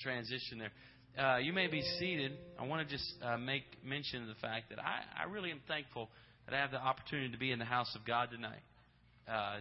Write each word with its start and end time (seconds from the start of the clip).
transition 0.00 0.58
there. 0.58 0.72
Uh, 1.18 1.38
you 1.38 1.52
may 1.52 1.66
be 1.66 1.82
seated. 1.98 2.32
I 2.58 2.66
want 2.66 2.88
to 2.88 2.94
just 2.96 3.12
uh, 3.22 3.36
make 3.36 3.64
mention 3.84 4.22
of 4.22 4.28
the 4.28 4.40
fact 4.40 4.70
that 4.70 4.78
I, 4.78 5.24
I 5.24 5.30
really 5.30 5.50
am 5.50 5.60
thankful 5.66 6.08
that 6.46 6.54
I 6.54 6.60
have 6.60 6.70
the 6.70 6.80
opportunity 6.80 7.30
to 7.32 7.38
be 7.38 7.50
in 7.52 7.58
the 7.58 7.64
house 7.64 7.94
of 7.94 8.06
God 8.06 8.30
tonight. 8.30 8.62
Uh, 9.28 9.60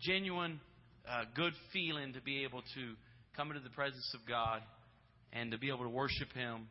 genuine, 0.00 0.60
uh, 1.08 1.24
good 1.34 1.52
feeling 1.72 2.14
to 2.14 2.20
be 2.20 2.44
able 2.44 2.62
to 2.74 2.94
come 3.36 3.50
into 3.50 3.62
the 3.62 3.70
presence 3.70 4.10
of 4.14 4.20
God 4.28 4.62
and 5.32 5.52
to 5.52 5.58
be 5.58 5.68
able 5.68 5.84
to 5.84 5.90
worship 5.90 6.32
Him. 6.32 6.68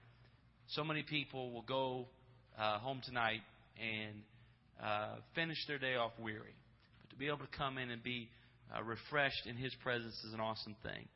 So 0.70 0.84
many 0.84 1.04
people 1.04 1.52
will 1.52 1.62
go 1.62 2.08
uh, 2.60 2.80
home 2.80 3.02
tonight 3.06 3.42
and 3.80 4.16
uh, 4.84 5.16
finish 5.36 5.58
their 5.68 5.78
day 5.78 5.96
off 5.96 6.12
weary. 6.20 6.56
But 7.02 7.12
to 7.12 7.16
be 7.16 7.28
able 7.28 7.40
to 7.40 7.58
come 7.58 7.78
in 7.78 7.90
and 7.92 8.04
be 8.04 8.30
refreshed 8.84 9.46
in 9.48 9.56
His 9.56 9.74
presence 9.84 10.16
is 10.28 10.34
an 10.34 10.40
awesome 10.40 10.76
thing. 10.84 11.08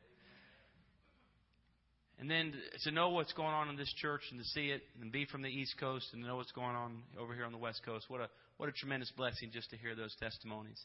And 2.18 2.30
then 2.30 2.52
to 2.84 2.90
know 2.90 3.10
what's 3.10 3.32
going 3.32 3.52
on 3.52 3.68
in 3.68 3.76
this 3.76 3.92
church 4.00 4.22
and 4.30 4.38
to 4.38 4.46
see 4.46 4.66
it 4.66 4.82
and 5.00 5.10
be 5.10 5.24
from 5.24 5.42
the 5.42 5.48
East 5.48 5.74
Coast 5.80 6.06
and 6.12 6.22
know 6.22 6.36
what's 6.36 6.52
going 6.52 6.76
on 6.76 7.02
over 7.18 7.34
here 7.34 7.44
on 7.44 7.52
the 7.52 7.58
West 7.58 7.82
Coast, 7.84 8.04
what 8.08 8.20
a, 8.20 8.28
what 8.58 8.68
a 8.68 8.72
tremendous 8.72 9.10
blessing 9.16 9.50
just 9.52 9.70
to 9.70 9.76
hear 9.76 9.94
those 9.94 10.14
testimonies. 10.20 10.80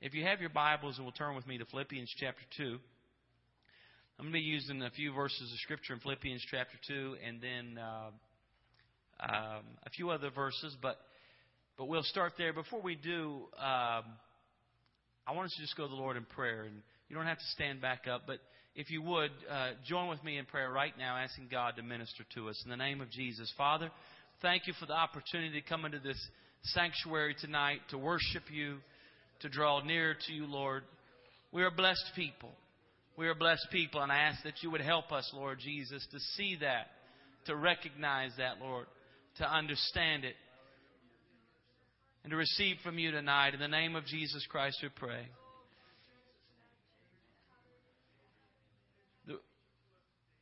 If 0.00 0.14
you 0.14 0.24
have 0.24 0.40
your 0.40 0.50
Bibles 0.50 0.96
and 0.96 1.04
will 1.04 1.12
turn 1.12 1.34
with 1.34 1.46
me 1.46 1.58
to 1.58 1.64
Philippians 1.66 2.14
chapter 2.18 2.42
2. 2.56 2.78
I'm 4.18 4.24
going 4.24 4.32
to 4.32 4.38
be 4.38 4.40
using 4.40 4.82
a 4.82 4.90
few 4.90 5.12
verses 5.12 5.52
of 5.52 5.58
Scripture 5.60 5.92
in 5.92 6.00
Philippians 6.00 6.44
chapter 6.50 6.76
2 6.88 7.16
and 7.24 7.40
then 7.40 7.78
uh, 7.78 8.10
um, 9.20 9.62
a 9.84 9.90
few 9.90 10.10
other 10.10 10.30
verses, 10.30 10.76
but, 10.80 10.96
but 11.76 11.86
we'll 11.86 12.02
start 12.02 12.32
there. 12.38 12.52
Before 12.52 12.80
we 12.80 12.94
do, 12.94 13.42
um, 13.58 14.04
I 15.26 15.32
want 15.34 15.46
us 15.46 15.54
to 15.56 15.62
just 15.62 15.76
go 15.76 15.84
to 15.84 15.88
the 15.88 15.94
Lord 15.94 16.16
in 16.16 16.24
prayer. 16.24 16.62
And 16.62 16.82
you 17.08 17.16
don't 17.16 17.26
have 17.26 17.38
to 17.38 17.46
stand 17.54 17.80
back 17.80 18.06
up, 18.08 18.22
but 18.26 18.38
if 18.74 18.90
you 18.90 19.02
would, 19.02 19.30
uh, 19.50 19.70
join 19.86 20.08
with 20.08 20.22
me 20.22 20.38
in 20.38 20.44
prayer 20.46 20.70
right 20.70 20.96
now, 20.96 21.16
asking 21.16 21.48
God 21.50 21.76
to 21.76 21.82
minister 21.82 22.24
to 22.34 22.48
us. 22.48 22.60
In 22.64 22.70
the 22.70 22.76
name 22.76 23.00
of 23.00 23.10
Jesus. 23.10 23.52
Father, 23.56 23.90
thank 24.40 24.66
you 24.66 24.72
for 24.78 24.86
the 24.86 24.92
opportunity 24.92 25.60
to 25.60 25.68
come 25.68 25.84
into 25.84 25.98
this 25.98 26.18
sanctuary 26.62 27.34
tonight 27.40 27.80
to 27.90 27.98
worship 27.98 28.44
you, 28.52 28.78
to 29.40 29.48
draw 29.48 29.80
near 29.82 30.14
to 30.26 30.32
you, 30.32 30.46
Lord. 30.46 30.84
We 31.52 31.62
are 31.62 31.70
blessed 31.70 32.12
people. 32.14 32.50
We 33.16 33.26
are 33.26 33.34
blessed 33.34 33.66
people, 33.72 34.00
and 34.00 34.12
I 34.12 34.18
ask 34.18 34.44
that 34.44 34.62
you 34.62 34.70
would 34.70 34.80
help 34.80 35.10
us, 35.10 35.28
Lord 35.34 35.58
Jesus, 35.58 36.06
to 36.12 36.20
see 36.36 36.56
that, 36.60 36.86
to 37.46 37.56
recognize 37.56 38.30
that, 38.38 38.60
Lord, 38.60 38.86
to 39.38 39.50
understand 39.50 40.24
it, 40.24 40.34
and 42.22 42.30
to 42.30 42.36
receive 42.36 42.76
from 42.84 42.98
you 42.98 43.10
tonight. 43.10 43.54
In 43.54 43.60
the 43.60 43.66
name 43.66 43.96
of 43.96 44.04
Jesus 44.04 44.46
Christ, 44.48 44.78
we 44.82 44.88
pray. 44.94 45.26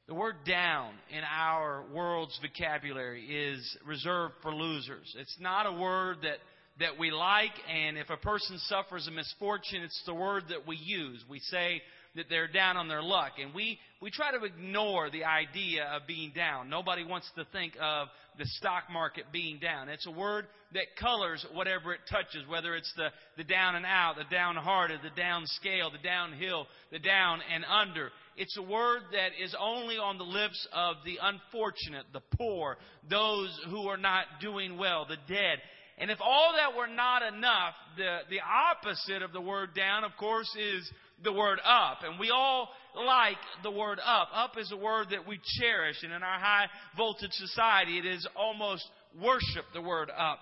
The 0.08 0.14
word 0.14 0.36
down 0.46 0.92
in 1.10 1.24
our 1.24 1.82
world's 1.92 2.38
vocabulary 2.40 3.24
is 3.24 3.76
reserved 3.84 4.34
for 4.40 4.54
losers. 4.54 5.12
It's 5.18 5.36
not 5.40 5.66
a 5.66 5.72
word 5.72 6.18
that, 6.22 6.36
that 6.78 6.96
we 6.96 7.10
like, 7.10 7.50
and 7.68 7.98
if 7.98 8.08
a 8.08 8.16
person 8.16 8.56
suffers 8.68 9.08
a 9.08 9.10
misfortune, 9.10 9.82
it's 9.82 10.00
the 10.06 10.14
word 10.14 10.44
that 10.50 10.64
we 10.64 10.76
use. 10.76 11.24
We 11.28 11.40
say 11.40 11.82
that 12.14 12.26
they're 12.30 12.46
down 12.46 12.76
on 12.76 12.86
their 12.86 13.02
luck, 13.02 13.32
and 13.42 13.52
we, 13.52 13.80
we 14.00 14.10
try 14.10 14.30
to 14.30 14.44
ignore 14.44 15.08
the 15.10 15.24
idea 15.24 15.84
of 15.84 16.06
being 16.06 16.32
down. 16.34 16.68
Nobody 16.68 17.02
wants 17.04 17.30
to 17.36 17.46
think 17.50 17.74
of 17.80 18.08
the 18.38 18.44
stock 18.44 18.84
market 18.92 19.24
being 19.32 19.58
down. 19.58 19.88
It's 19.88 20.06
a 20.06 20.10
word 20.10 20.46
that 20.74 20.96
colors 21.00 21.44
whatever 21.54 21.94
it 21.94 22.00
touches, 22.10 22.46
whether 22.46 22.74
it's 22.74 22.92
the, 22.96 23.08
the 23.38 23.44
down 23.44 23.74
and 23.74 23.86
out, 23.86 24.16
the 24.16 24.34
downhearted, 24.34 25.00
the 25.02 25.18
down 25.18 25.44
scale, 25.46 25.90
the 25.90 26.06
downhill, 26.06 26.66
the 26.92 26.98
down 26.98 27.40
and 27.52 27.64
under. 27.64 28.10
It's 28.36 28.56
a 28.58 28.62
word 28.62 29.00
that 29.12 29.30
is 29.42 29.56
only 29.58 29.96
on 29.96 30.18
the 30.18 30.24
lips 30.24 30.68
of 30.74 30.96
the 31.06 31.18
unfortunate, 31.22 32.04
the 32.12 32.36
poor, 32.36 32.76
those 33.08 33.58
who 33.70 33.88
are 33.88 33.96
not 33.96 34.26
doing 34.42 34.76
well, 34.76 35.06
the 35.08 35.16
dead. 35.32 35.58
And 35.98 36.10
if 36.10 36.18
all 36.20 36.52
that 36.56 36.76
were 36.76 36.94
not 36.94 37.22
enough, 37.22 37.72
the, 37.96 38.18
the 38.28 38.40
opposite 38.40 39.22
of 39.22 39.32
the 39.32 39.40
word 39.40 39.70
down, 39.74 40.04
of 40.04 40.12
course, 40.18 40.54
is 40.54 40.90
the 41.24 41.32
word 41.32 41.58
up. 41.64 42.00
And 42.04 42.20
we 42.20 42.30
all 42.30 42.68
like 42.96 43.36
the 43.62 43.70
word 43.70 43.98
up. 44.04 44.28
Up 44.34 44.52
is 44.58 44.72
a 44.72 44.76
word 44.76 45.08
that 45.10 45.26
we 45.26 45.38
cherish. 45.58 45.96
And 46.02 46.12
in 46.12 46.22
our 46.22 46.38
high 46.38 46.66
voltage 46.96 47.32
society, 47.32 47.98
it 47.98 48.06
is 48.06 48.26
almost 48.36 48.84
worship 49.20 49.64
the 49.74 49.82
word 49.82 50.10
up. 50.16 50.38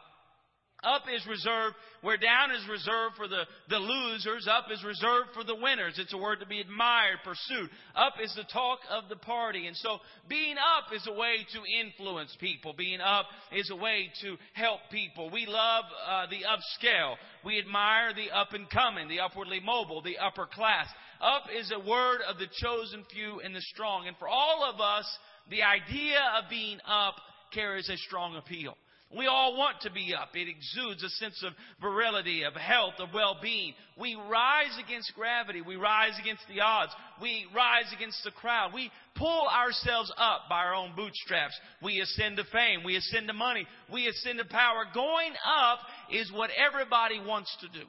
Up 0.85 1.05
is 1.15 1.27
reserved, 1.27 1.75
where 2.03 2.19
down 2.19 2.51
is 2.51 2.69
reserved 2.69 3.17
for 3.17 3.27
the, 3.27 3.45
the 3.71 3.79
losers, 3.79 4.47
up 4.47 4.67
is 4.71 4.85
reserved 4.85 5.31
for 5.33 5.43
the 5.43 5.55
winners. 5.55 5.95
It's 5.99 6.13
a 6.13 6.19
word 6.19 6.41
to 6.41 6.47
be 6.47 6.61
admired, 6.61 7.19
pursued. 7.25 7.71
Up 7.97 8.15
is 8.23 8.35
the 8.37 8.45
talk 8.53 8.81
of 8.91 9.09
the 9.09 9.17
party. 9.17 9.67
And 9.67 9.77
so 9.77 9.99
being 10.29 10.57
up 10.59 10.93
is 10.95 11.07
a 11.09 11.13
way 11.13 11.37
to 11.55 11.87
influence 11.87 12.37
people. 12.39 12.75
Being 12.77 13.01
up 13.01 13.27
is 13.57 13.71
a 13.71 13.77
way 13.77 14.11
to 14.21 14.37
help 14.53 14.81
people. 14.93 15.31
We 15.31 15.47
love 15.47 15.85
uh, 16.07 16.27
the 16.27 16.43
upscale. 16.45 17.15
We 17.45 17.59
admire 17.59 18.13
the 18.13 18.31
up 18.37 18.53
and 18.53 18.69
coming, 18.69 19.09
the 19.09 19.21
upwardly 19.21 19.61
mobile, 19.61 20.03
the 20.03 20.19
upper 20.19 20.47
class. 20.47 20.87
Up 21.21 21.45
is 21.57 21.73
a 21.73 21.89
word 21.89 22.21
of 22.29 22.39
the 22.39 22.49
chosen 22.61 23.05
few 23.13 23.41
and 23.41 23.55
the 23.55 23.61
strong. 23.61 24.07
And 24.07 24.17
for 24.19 24.29
all 24.29 24.65
of 24.65 24.81
us, 24.81 25.07
the 25.51 25.63
idea 25.63 26.21
of 26.39 26.51
being 26.51 26.79
up 26.87 27.15
carries 27.53 27.89
a 27.89 27.97
strong 27.97 28.37
appeal. 28.37 28.77
We 29.17 29.27
all 29.27 29.57
want 29.57 29.81
to 29.83 29.93
be 29.93 30.13
up. 30.13 30.31
It 30.35 30.49
exudes 30.49 31.05
a 31.05 31.09
sense 31.09 31.45
of 31.47 31.53
virility, 31.81 32.43
of 32.43 32.55
health, 32.55 32.95
of 32.99 33.11
well-being. 33.15 33.75
We 33.97 34.17
rise 34.17 34.77
against 34.85 35.15
gravity. 35.15 35.61
We 35.61 35.77
rise 35.77 36.19
against 36.21 36.43
the 36.49 36.61
odds. 36.61 36.91
We 37.23 37.47
rise 37.55 37.93
against 37.95 38.25
the 38.25 38.33
crowd. 38.33 38.73
We 38.75 38.91
pull 39.15 39.47
ourselves 39.49 40.13
up 40.17 40.49
by 40.49 40.65
our 40.65 40.75
own 40.75 40.95
bootstraps. 40.97 41.55
We 41.81 42.01
ascend 42.01 42.39
to 42.39 42.45
fame. 42.51 42.83
We 42.85 42.97
ascend 42.97 43.29
to 43.29 43.35
money. 43.35 43.67
We 43.93 44.09
ascend 44.09 44.39
to 44.39 44.47
power. 44.47 44.85
Going 44.93 45.33
up 45.47 45.79
is 46.11 46.33
what 46.33 46.51
everybody 46.51 47.21
wants 47.21 47.57
to 47.61 47.69
do. 47.69 47.87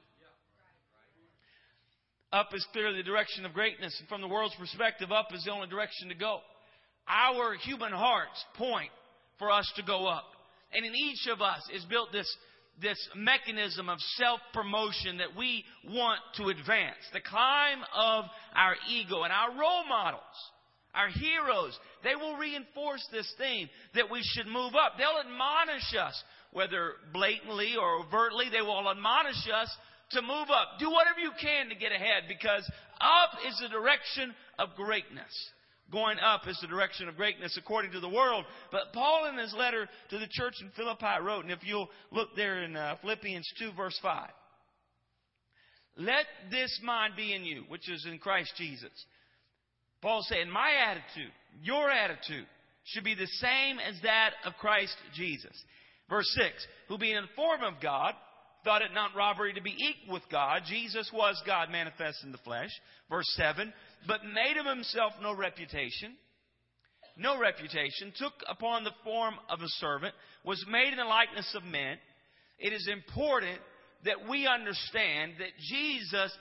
Up 2.35 2.53
is 2.53 2.68
clearly 2.73 2.97
the 2.97 3.03
direction 3.03 3.46
of 3.46 3.53
greatness. 3.53 3.96
And 3.97 4.09
from 4.09 4.19
the 4.19 4.28
world's 4.28 4.56
perspective, 4.56 5.09
up 5.09 5.29
is 5.34 5.46
the 5.46 5.51
only 5.53 5.69
direction 5.69 6.09
to 6.09 6.16
go. 6.16 6.40
Our 7.07 7.56
human 7.56 7.94
hearts 7.94 8.44
point 8.57 8.91
for 9.40 9.50
us 9.50 9.72
to 9.78 9.84
go 9.84 10.06
up. 10.06 10.25
And 10.73 10.85
in 10.85 10.94
each 10.94 11.28
of 11.31 11.41
us 11.41 11.62
is 11.73 11.85
built 11.85 12.12
this, 12.12 12.29
this 12.81 12.97
mechanism 13.16 13.88
of 13.88 14.00
self 14.18 14.41
promotion 14.53 15.19
that 15.19 15.38
we 15.38 15.63
want 15.88 16.19
to 16.35 16.50
advance. 16.50 17.00
The 17.13 17.22
climb 17.22 17.79
of 17.96 18.25
our 18.53 18.75
ego 18.91 19.23
and 19.23 19.31
our 19.31 19.52
role 19.52 19.88
models, 19.88 20.19
our 20.94 21.07
heroes, 21.07 21.79
they 22.03 22.16
will 22.16 22.35
reinforce 22.35 23.07
this 23.13 23.31
theme 23.38 23.69
that 23.94 24.12
we 24.12 24.19
should 24.22 24.47
move 24.47 24.75
up. 24.75 24.97
They'll 24.97 25.23
admonish 25.23 25.96
us, 25.97 26.22
whether 26.52 26.96
blatantly 27.13 27.75
or 27.79 28.03
overtly, 28.03 28.47
they 28.52 28.62
will 28.62 28.91
admonish 28.91 29.47
us 29.56 29.69
to 30.11 30.21
move 30.21 30.49
up. 30.49 30.79
Do 30.79 30.89
whatever 30.91 31.19
you 31.19 31.31
can 31.39 31.69
to 31.69 31.75
get 31.75 31.91
ahead 31.91 32.23
because 32.27 32.69
up 33.01 33.39
is 33.47 33.59
the 33.61 33.69
direction 33.69 34.33
of 34.59 34.69
greatness. 34.75 35.33
Going 35.91 36.17
up 36.19 36.47
is 36.47 36.57
the 36.61 36.67
direction 36.67 37.07
of 37.07 37.16
greatness 37.16 37.57
according 37.57 37.91
to 37.91 37.99
the 37.99 38.09
world. 38.09 38.45
But 38.71 38.93
Paul 38.93 39.29
in 39.29 39.38
his 39.38 39.53
letter 39.53 39.88
to 40.09 40.17
the 40.17 40.27
church 40.31 40.55
in 40.61 40.71
Philippi 40.75 41.21
wrote, 41.21 41.43
and 41.43 41.51
if 41.51 41.59
you'll 41.63 41.89
look 42.11 42.29
there 42.35 42.63
in 42.63 42.75
uh, 42.75 42.95
Philippians 43.01 43.47
2 43.59 43.71
verse 43.77 43.97
5. 44.01 44.29
Let 45.97 46.25
this 46.51 46.79
mind 46.83 47.13
be 47.16 47.33
in 47.33 47.45
you, 47.45 47.63
which 47.69 47.89
is 47.89 48.05
in 48.09 48.19
Christ 48.19 48.51
Jesus. 48.57 48.91
Paul 50.01 50.25
said, 50.27 50.47
my 50.47 50.72
attitude, 50.89 51.31
your 51.63 51.89
attitude, 51.89 52.45
should 52.83 53.03
be 53.03 53.16
the 53.16 53.27
same 53.27 53.79
as 53.79 53.95
that 54.03 54.31
of 54.45 54.53
Christ 54.59 54.95
Jesus. 55.16 55.53
Verse 56.09 56.29
6, 56.37 56.67
who 56.87 56.97
being 56.97 57.16
in 57.16 57.23
the 57.23 57.35
form 57.35 57.63
of 57.63 57.81
God, 57.81 58.13
thought 58.66 58.81
it 58.81 58.94
not 58.94 59.16
robbery 59.16 59.53
to 59.53 59.62
be 59.62 59.78
equal 59.78 60.16
with 60.16 60.24
God. 60.30 60.64
Jesus 60.68 61.09
was 61.14 61.42
God 61.46 61.70
manifest 61.72 62.24
in 62.24 62.34
the 62.34 62.38
flesh. 62.40 62.72
Verse 63.09 63.31
7, 63.38 63.72
but 64.08 64.20
made 64.26 64.58
of 64.59 64.66
himself 64.66 65.14
no 65.22 65.34
reputation, 65.34 66.18
no 67.16 67.40
reputation, 67.40 68.12
took 68.17 68.34
upon 68.50 68.84
the 68.84 68.91
form 69.03 69.35
of 69.50 69.62
a 69.62 69.70
servant, 69.79 70.14
was 70.44 70.64
made 70.70 70.90
in 70.90 70.97
the 70.97 71.06
likeness 71.06 71.56
of 71.56 71.64
men. 71.64 71.97
It 72.59 72.73
is 72.73 72.90
important 72.91 73.59
that 74.03 74.28
we 74.29 74.47
understand 74.47 75.34
that 75.40 75.56
Jesus 75.70 76.32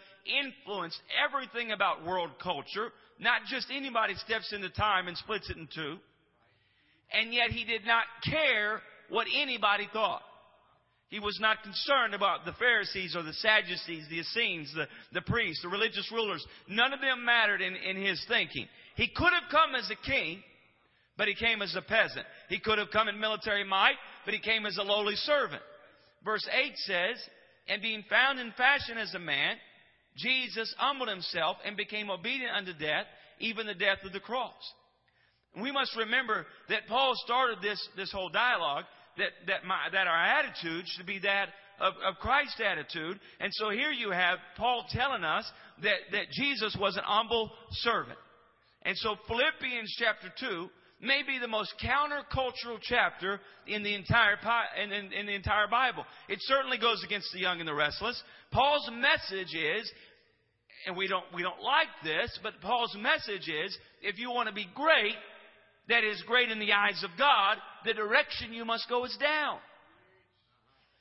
influenced 0.43 1.01
everything 1.25 1.73
about 1.73 2.05
world 2.05 2.31
culture, 2.43 2.91
not 3.21 3.43
just 3.49 3.69
anybody 3.71 4.15
steps 4.27 4.53
into 4.53 4.71
time 4.71 5.07
and 5.07 5.17
splits 5.17 5.49
it 5.51 5.57
in 5.57 5.69
two. 5.73 5.97
And 7.13 7.33
yet 7.33 7.51
he 7.51 7.65
did 7.65 7.87
not 7.87 8.05
care 8.25 8.81
what 9.11 9.27
anybody 9.37 9.89
thought. 9.93 10.23
He 11.15 11.21
was 11.21 11.39
not 11.41 11.63
concerned 11.63 12.13
about 12.13 12.45
the 12.45 12.55
Pharisees 12.55 13.15
or 13.15 13.23
the 13.23 13.35
Sadducees, 13.35 14.09
the 14.11 14.19
Essenes, 14.19 14.75
the, 14.75 14.89
the 15.13 15.23
priests, 15.23 15.63
the 15.63 15.69
religious 15.69 16.11
rulers. 16.11 16.45
None 16.69 16.93
of 16.93 17.01
them 17.01 17.25
mattered 17.25 17.61
in, 17.61 17.77
in 17.77 18.05
his 18.05 18.21
thinking. 18.27 18.67
He 18.97 19.07
could 19.07 19.33
have 19.33 19.49
come 19.49 19.77
as 19.77 19.89
a 19.93 20.11
king, 20.11 20.43
but 21.17 21.29
he 21.29 21.37
came 21.37 21.63
as 21.63 21.77
a 21.77 21.83
peasant. 21.83 22.27
He 22.49 22.59
could 22.59 22.79
have 22.79 22.91
come 22.93 23.07
in 23.07 23.21
military 23.21 23.63
might, 23.63 23.95
but 24.25 24.35
he 24.35 24.41
came 24.41 24.67
as 24.67 24.77
a 24.77 24.83
lowly 24.83 25.15
servant. 25.15 25.63
Verse 26.25 26.45
8 26.53 26.73
says, 26.79 27.23
And 27.69 27.81
being 27.81 28.03
found 28.11 28.41
in 28.41 28.51
fashion 28.57 28.99
as 28.99 29.15
a 29.15 29.21
man, 29.21 29.55
Jesus 30.17 30.75
humbled 30.79 31.11
himself 31.11 31.59
and 31.65 31.77
became 31.77 32.11
obedient 32.11 32.57
unto 32.57 32.73
death, 32.73 33.07
even 33.39 33.69
the 33.69 33.75
death 33.75 33.99
of 34.05 34.13
the 34.13 34.19
cross. 34.19 34.51
We 35.63 35.71
must 35.71 35.97
remember 35.97 36.45
that 36.71 36.89
Paul 36.89 37.13
started 37.25 37.59
this, 37.63 37.89
this 37.97 38.11
whole 38.11 38.31
dialogue 38.31 38.87
that, 39.19 39.31
that, 39.47 39.65
my, 39.65 39.89
that 39.93 40.07
our 40.07 40.25
attitude 40.25 40.85
should 40.87 41.07
be 41.07 41.21
that 41.21 41.49
of, 41.81 41.95
of 42.07 42.17
Christ's 42.21 42.61
attitude. 42.65 43.19
And 43.41 43.53
so 43.55 43.71
here 43.71 43.91
you 43.91 44.11
have 44.11 44.39
Paul 44.57 44.85
telling 44.91 45.25
us 45.25 45.51
that, 45.83 45.99
that 46.13 46.31
Jesus 46.33 46.77
was 46.79 46.97
an 46.97 47.05
humble 47.05 47.51
servant. 47.71 48.19
And 48.83 48.97
so 48.99 49.17
Philippians 49.27 49.95
chapter 49.99 50.33
2 50.41 50.69
may 51.01 51.23
be 51.27 51.39
the 51.39 51.49
most 51.49 51.75
countercultural 51.83 52.79
chapter 52.83 53.41
in 53.67 53.83
the 53.83 53.95
entire 53.95 54.37
in, 54.83 54.93
in, 54.93 55.13
in, 55.13 55.27
the 55.27 55.35
entire 55.35 55.69
Bible. 55.69 56.05
It 56.29 56.39
certainly 56.43 56.79
goes 56.79 57.03
against 57.05 57.33
the 57.33 57.41
young 57.41 57.61
and 57.61 57.69
the 57.69 57.75
restless. 57.75 58.21
Paul's 58.53 58.89
message 58.93 59.55
is, 59.55 59.91
and 60.87 60.97
we 60.97 61.09
don't 61.09 61.25
we 61.35 61.43
don't 61.43 61.61
like 61.63 61.89
this, 62.03 62.39
but 62.43 62.61
Paul's 62.61 62.97
message 62.99 63.49
is, 63.49 63.77
if 64.03 64.19
you 64.19 64.31
want 64.31 64.49
to 64.49 64.55
be 64.55 64.67
great, 64.75 65.17
that 65.89 66.05
is 66.05 66.23
great 66.27 66.51
in 66.51 66.59
the 66.59 66.73
eyes 66.73 67.03
of 67.05 67.11
God, 67.19 67.57
the 67.85 67.95
direction 67.95 68.53
you 68.53 68.65
must 68.65 68.89
go 68.89 69.05
is 69.05 69.17
down. 69.21 69.59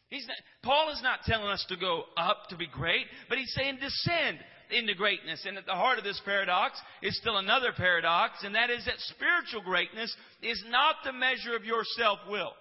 He's 0.09 0.27
not, 0.27 0.37
Paul 0.61 0.91
is 0.91 1.01
not 1.01 1.19
telling 1.25 1.47
us 1.47 1.65
to 1.69 1.75
go 1.75 2.03
up 2.17 2.49
to 2.49 2.57
be 2.57 2.67
great, 2.67 3.05
but 3.29 3.37
he's 3.37 3.53
saying 3.55 3.79
descend 3.81 4.37
into 4.69 4.93
greatness. 4.93 5.43
And 5.47 5.57
at 5.57 5.65
the 5.65 5.73
heart 5.73 5.97
of 5.97 6.03
this 6.03 6.21
paradox 6.23 6.79
is 7.01 7.17
still 7.17 7.37
another 7.37 7.71
paradox, 7.75 8.43
and 8.43 8.53
that 8.55 8.69
is 8.69 8.85
that 8.85 8.99
spiritual 8.99 9.61
greatness 9.61 10.15
is 10.41 10.63
not 10.69 10.97
the 11.03 11.13
measure 11.13 11.55
of 11.55 11.65
your 11.65 11.83
self 11.97 12.19
will. 12.29 12.53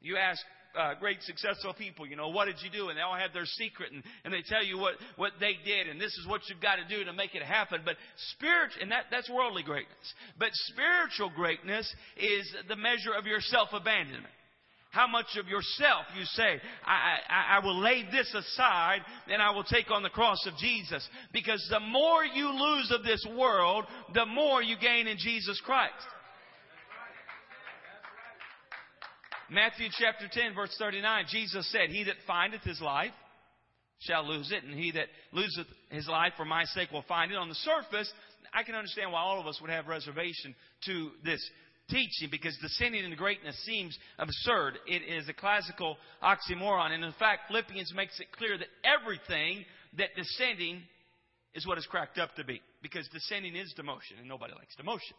You 0.00 0.16
ask 0.16 0.40
uh, 0.76 0.94
great 0.98 1.22
successful 1.22 1.74
people, 1.74 2.06
you 2.06 2.16
know, 2.16 2.28
what 2.28 2.46
did 2.46 2.56
you 2.62 2.70
do? 2.70 2.88
And 2.88 2.98
they 2.98 3.02
all 3.02 3.16
have 3.16 3.32
their 3.32 3.46
secret 3.46 3.92
and, 3.92 4.02
and 4.24 4.32
they 4.32 4.42
tell 4.42 4.64
you 4.64 4.78
what, 4.78 4.94
what 5.16 5.32
they 5.40 5.54
did 5.64 5.88
and 5.88 6.00
this 6.00 6.12
is 6.18 6.26
what 6.26 6.42
you've 6.48 6.60
got 6.60 6.76
to 6.76 6.86
do 6.88 7.04
to 7.04 7.12
make 7.12 7.34
it 7.34 7.42
happen. 7.42 7.82
But 7.84 7.96
spiritual, 8.36 8.82
and 8.82 8.92
that, 8.92 9.04
that's 9.10 9.30
worldly 9.30 9.62
greatness. 9.62 10.14
But 10.38 10.50
spiritual 10.52 11.30
greatness 11.34 11.92
is 12.16 12.52
the 12.68 12.76
measure 12.76 13.12
of 13.16 13.26
your 13.26 13.40
self-abandonment 13.40 14.34
how 14.90 15.06
much 15.06 15.36
of 15.38 15.46
yourself 15.48 16.06
you 16.18 16.24
say, 16.24 16.60
I, 16.84 17.18
I, 17.28 17.56
I, 17.56 17.64
will 17.64 17.78
lay 17.78 18.04
this 18.10 18.32
aside 18.34 19.00
and 19.30 19.42
I 19.42 19.50
will 19.50 19.64
take 19.64 19.90
on 19.90 20.02
the 20.02 20.08
cross 20.08 20.46
of 20.46 20.56
Jesus. 20.56 21.06
Because 21.32 21.64
the 21.70 21.80
more 21.80 22.24
you 22.24 22.48
lose 22.48 22.90
of 22.90 23.04
this 23.04 23.24
world, 23.36 23.84
the 24.14 24.24
more 24.24 24.62
you 24.62 24.76
gain 24.80 25.06
in 25.06 25.18
Jesus 25.18 25.60
Christ. 25.64 25.92
Matthew 29.50 29.88
chapter 29.98 30.26
10 30.30 30.54
verse 30.54 30.74
39, 30.78 31.24
Jesus 31.30 31.70
said, 31.72 31.90
He 31.90 32.04
that 32.04 32.16
findeth 32.26 32.62
his 32.62 32.80
life 32.80 33.12
shall 34.00 34.26
lose 34.26 34.52
it, 34.52 34.62
and 34.62 34.78
he 34.78 34.92
that 34.92 35.06
loseth 35.32 35.66
his 35.90 36.06
life 36.08 36.32
for 36.36 36.44
my 36.44 36.64
sake 36.64 36.90
will 36.92 37.04
find 37.08 37.32
it. 37.32 37.36
On 37.36 37.48
the 37.48 37.54
surface, 37.54 38.12
I 38.52 38.62
can 38.62 38.74
understand 38.74 39.12
why 39.12 39.20
all 39.20 39.40
of 39.40 39.46
us 39.46 39.60
would 39.60 39.70
have 39.70 39.86
reservation 39.86 40.54
to 40.86 41.10
this 41.24 41.40
teaching 41.90 42.28
because 42.30 42.56
descending 42.60 43.04
into 43.04 43.16
greatness 43.16 43.56
seems 43.64 43.96
absurd. 44.18 44.74
It 44.86 45.02
is 45.02 45.28
a 45.28 45.32
classical 45.32 45.96
oxymoron. 46.22 46.92
And 46.92 47.02
in 47.02 47.12
fact, 47.18 47.48
Philippians 47.48 47.92
makes 47.94 48.20
it 48.20 48.30
clear 48.32 48.58
that 48.58 48.68
everything 48.84 49.64
that 49.96 50.10
descending 50.16 50.82
is 51.54 51.66
what 51.66 51.78
is 51.78 51.86
cracked 51.86 52.18
up 52.18 52.34
to 52.36 52.44
be. 52.44 52.60
Because 52.82 53.08
descending 53.08 53.56
is 53.56 53.74
demotion, 53.78 54.20
and 54.20 54.28
nobody 54.28 54.52
likes 54.54 54.76
demotion. 54.76 55.16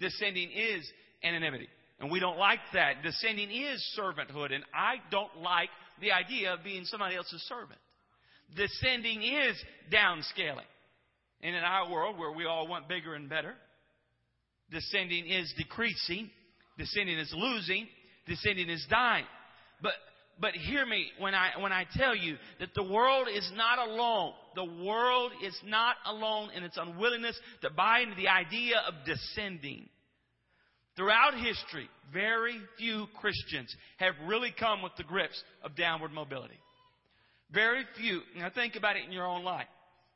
Descending 0.00 0.50
is 0.50 0.88
anonymity. 1.22 1.68
And 2.02 2.10
we 2.10 2.20
don't 2.20 2.36
like 2.36 2.60
that. 2.74 3.02
Descending 3.02 3.50
is 3.50 3.82
servanthood, 3.98 4.52
and 4.52 4.64
I 4.74 4.96
don't 5.10 5.38
like 5.40 5.70
the 6.00 6.12
idea 6.12 6.52
of 6.52 6.64
being 6.64 6.84
somebody 6.84 7.16
else's 7.16 7.42
servant. 7.48 7.78
Descending 8.56 9.22
is 9.22 9.56
downscaling. 9.90 10.66
And 11.42 11.56
in 11.56 11.62
our 11.62 11.90
world 11.90 12.18
where 12.18 12.32
we 12.32 12.44
all 12.44 12.66
want 12.66 12.88
bigger 12.88 13.14
and 13.14 13.28
better, 13.30 13.54
Descending 14.72 15.28
is 15.28 15.52
decreasing. 15.56 16.30
Descending 16.78 17.18
is 17.18 17.32
losing. 17.36 17.86
Descending 18.26 18.70
is 18.70 18.84
dying. 18.88 19.26
But 19.82 19.92
but 20.40 20.52
hear 20.54 20.86
me 20.86 21.08
when 21.18 21.34
I 21.34 21.50
when 21.60 21.72
I 21.72 21.86
tell 21.94 22.16
you 22.16 22.36
that 22.58 22.70
the 22.74 22.82
world 22.82 23.28
is 23.32 23.48
not 23.54 23.86
alone. 23.86 24.32
The 24.54 24.84
world 24.84 25.32
is 25.44 25.54
not 25.66 25.96
alone 26.06 26.50
in 26.56 26.62
its 26.62 26.78
unwillingness 26.78 27.38
to 27.60 27.70
buy 27.70 28.00
into 28.00 28.16
the 28.16 28.28
idea 28.28 28.78
of 28.88 28.94
descending. 29.04 29.88
Throughout 30.96 31.34
history, 31.34 31.88
very 32.12 32.60
few 32.76 33.06
Christians 33.20 33.74
have 33.96 34.14
really 34.26 34.54
come 34.58 34.82
with 34.82 34.92
the 34.96 35.04
grips 35.04 35.42
of 35.62 35.74
downward 35.74 36.12
mobility. 36.12 36.58
Very 37.50 37.84
few. 37.96 38.20
Now 38.36 38.50
think 38.54 38.76
about 38.76 38.96
it 38.96 39.04
in 39.04 39.12
your 39.12 39.26
own 39.26 39.42
life. 39.42 39.66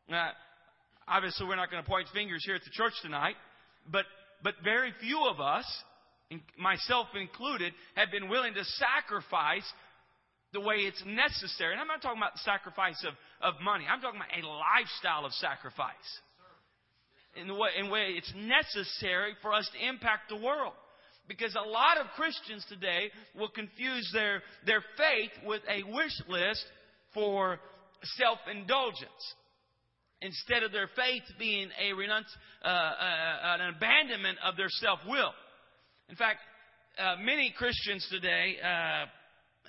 Now, 0.08 0.30
obviously, 1.08 1.46
we're 1.46 1.56
not 1.56 1.70
going 1.70 1.82
to 1.82 1.88
point 1.88 2.08
fingers 2.12 2.42
here 2.44 2.54
at 2.54 2.62
the 2.64 2.70
church 2.70 2.92
tonight, 3.02 3.36
but 3.90 4.04
but 4.42 4.54
very 4.62 4.92
few 5.00 5.26
of 5.26 5.40
us, 5.40 5.64
myself 6.58 7.08
included, 7.18 7.72
have 7.94 8.10
been 8.10 8.28
willing 8.28 8.54
to 8.54 8.64
sacrifice 8.64 9.64
the 10.52 10.60
way 10.60 10.76
it's 10.76 11.02
necessary. 11.04 11.72
And 11.72 11.80
I'm 11.80 11.88
not 11.88 12.02
talking 12.02 12.18
about 12.18 12.34
the 12.34 12.44
sacrifice 12.44 13.02
of, 13.04 13.14
of 13.42 13.60
money. 13.62 13.84
I'm 13.90 14.00
talking 14.00 14.20
about 14.20 14.32
a 14.32 14.46
lifestyle 14.46 15.24
of 15.24 15.32
sacrifice. 15.32 16.20
In 17.40 17.48
the 17.48 17.54
way, 17.54 17.68
in 17.78 17.90
way 17.90 18.14
it's 18.16 18.32
necessary 18.34 19.34
for 19.42 19.52
us 19.52 19.68
to 19.72 19.88
impact 19.88 20.30
the 20.30 20.36
world. 20.36 20.72
Because 21.28 21.54
a 21.56 21.68
lot 21.68 21.98
of 21.98 22.06
Christians 22.14 22.64
today 22.68 23.10
will 23.34 23.48
confuse 23.48 24.08
their, 24.12 24.42
their 24.64 24.82
faith 24.96 25.32
with 25.44 25.60
a 25.68 25.82
wish 25.92 26.22
list 26.28 26.64
for 27.12 27.58
self-indulgence 28.16 29.34
instead 30.22 30.62
of 30.62 30.72
their 30.72 30.88
faith 30.94 31.22
being 31.38 31.68
a 31.78 31.92
renunci- 31.92 32.24
uh, 32.64 32.68
uh, 32.68 33.56
an 33.60 33.74
abandonment 33.76 34.38
of 34.44 34.56
their 34.56 34.68
self 34.68 35.00
will. 35.06 35.32
In 36.08 36.16
fact, 36.16 36.38
uh, 36.98 37.16
many 37.20 37.52
Christians 37.56 38.06
today 38.10 38.56
uh, 38.62 39.06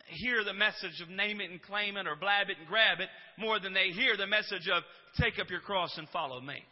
hear 0.07 0.43
the 0.43 0.53
message 0.53 1.01
of 1.01 1.09
name 1.09 1.41
it 1.41 1.51
and 1.51 1.61
claim 1.61 1.97
it 1.97 2.07
or 2.07 2.15
blab 2.15 2.49
it 2.49 2.57
and 2.59 2.67
grab 2.67 2.99
it 2.99 3.09
more 3.37 3.59
than 3.59 3.73
they 3.73 3.89
hear 3.89 4.15
the 4.15 4.27
message 4.27 4.69
of 4.71 4.83
take 5.19 5.39
up 5.39 5.49
your 5.49 5.59
cross 5.59 5.97
and 5.97 6.07
follow 6.09 6.39
me. 6.39 6.63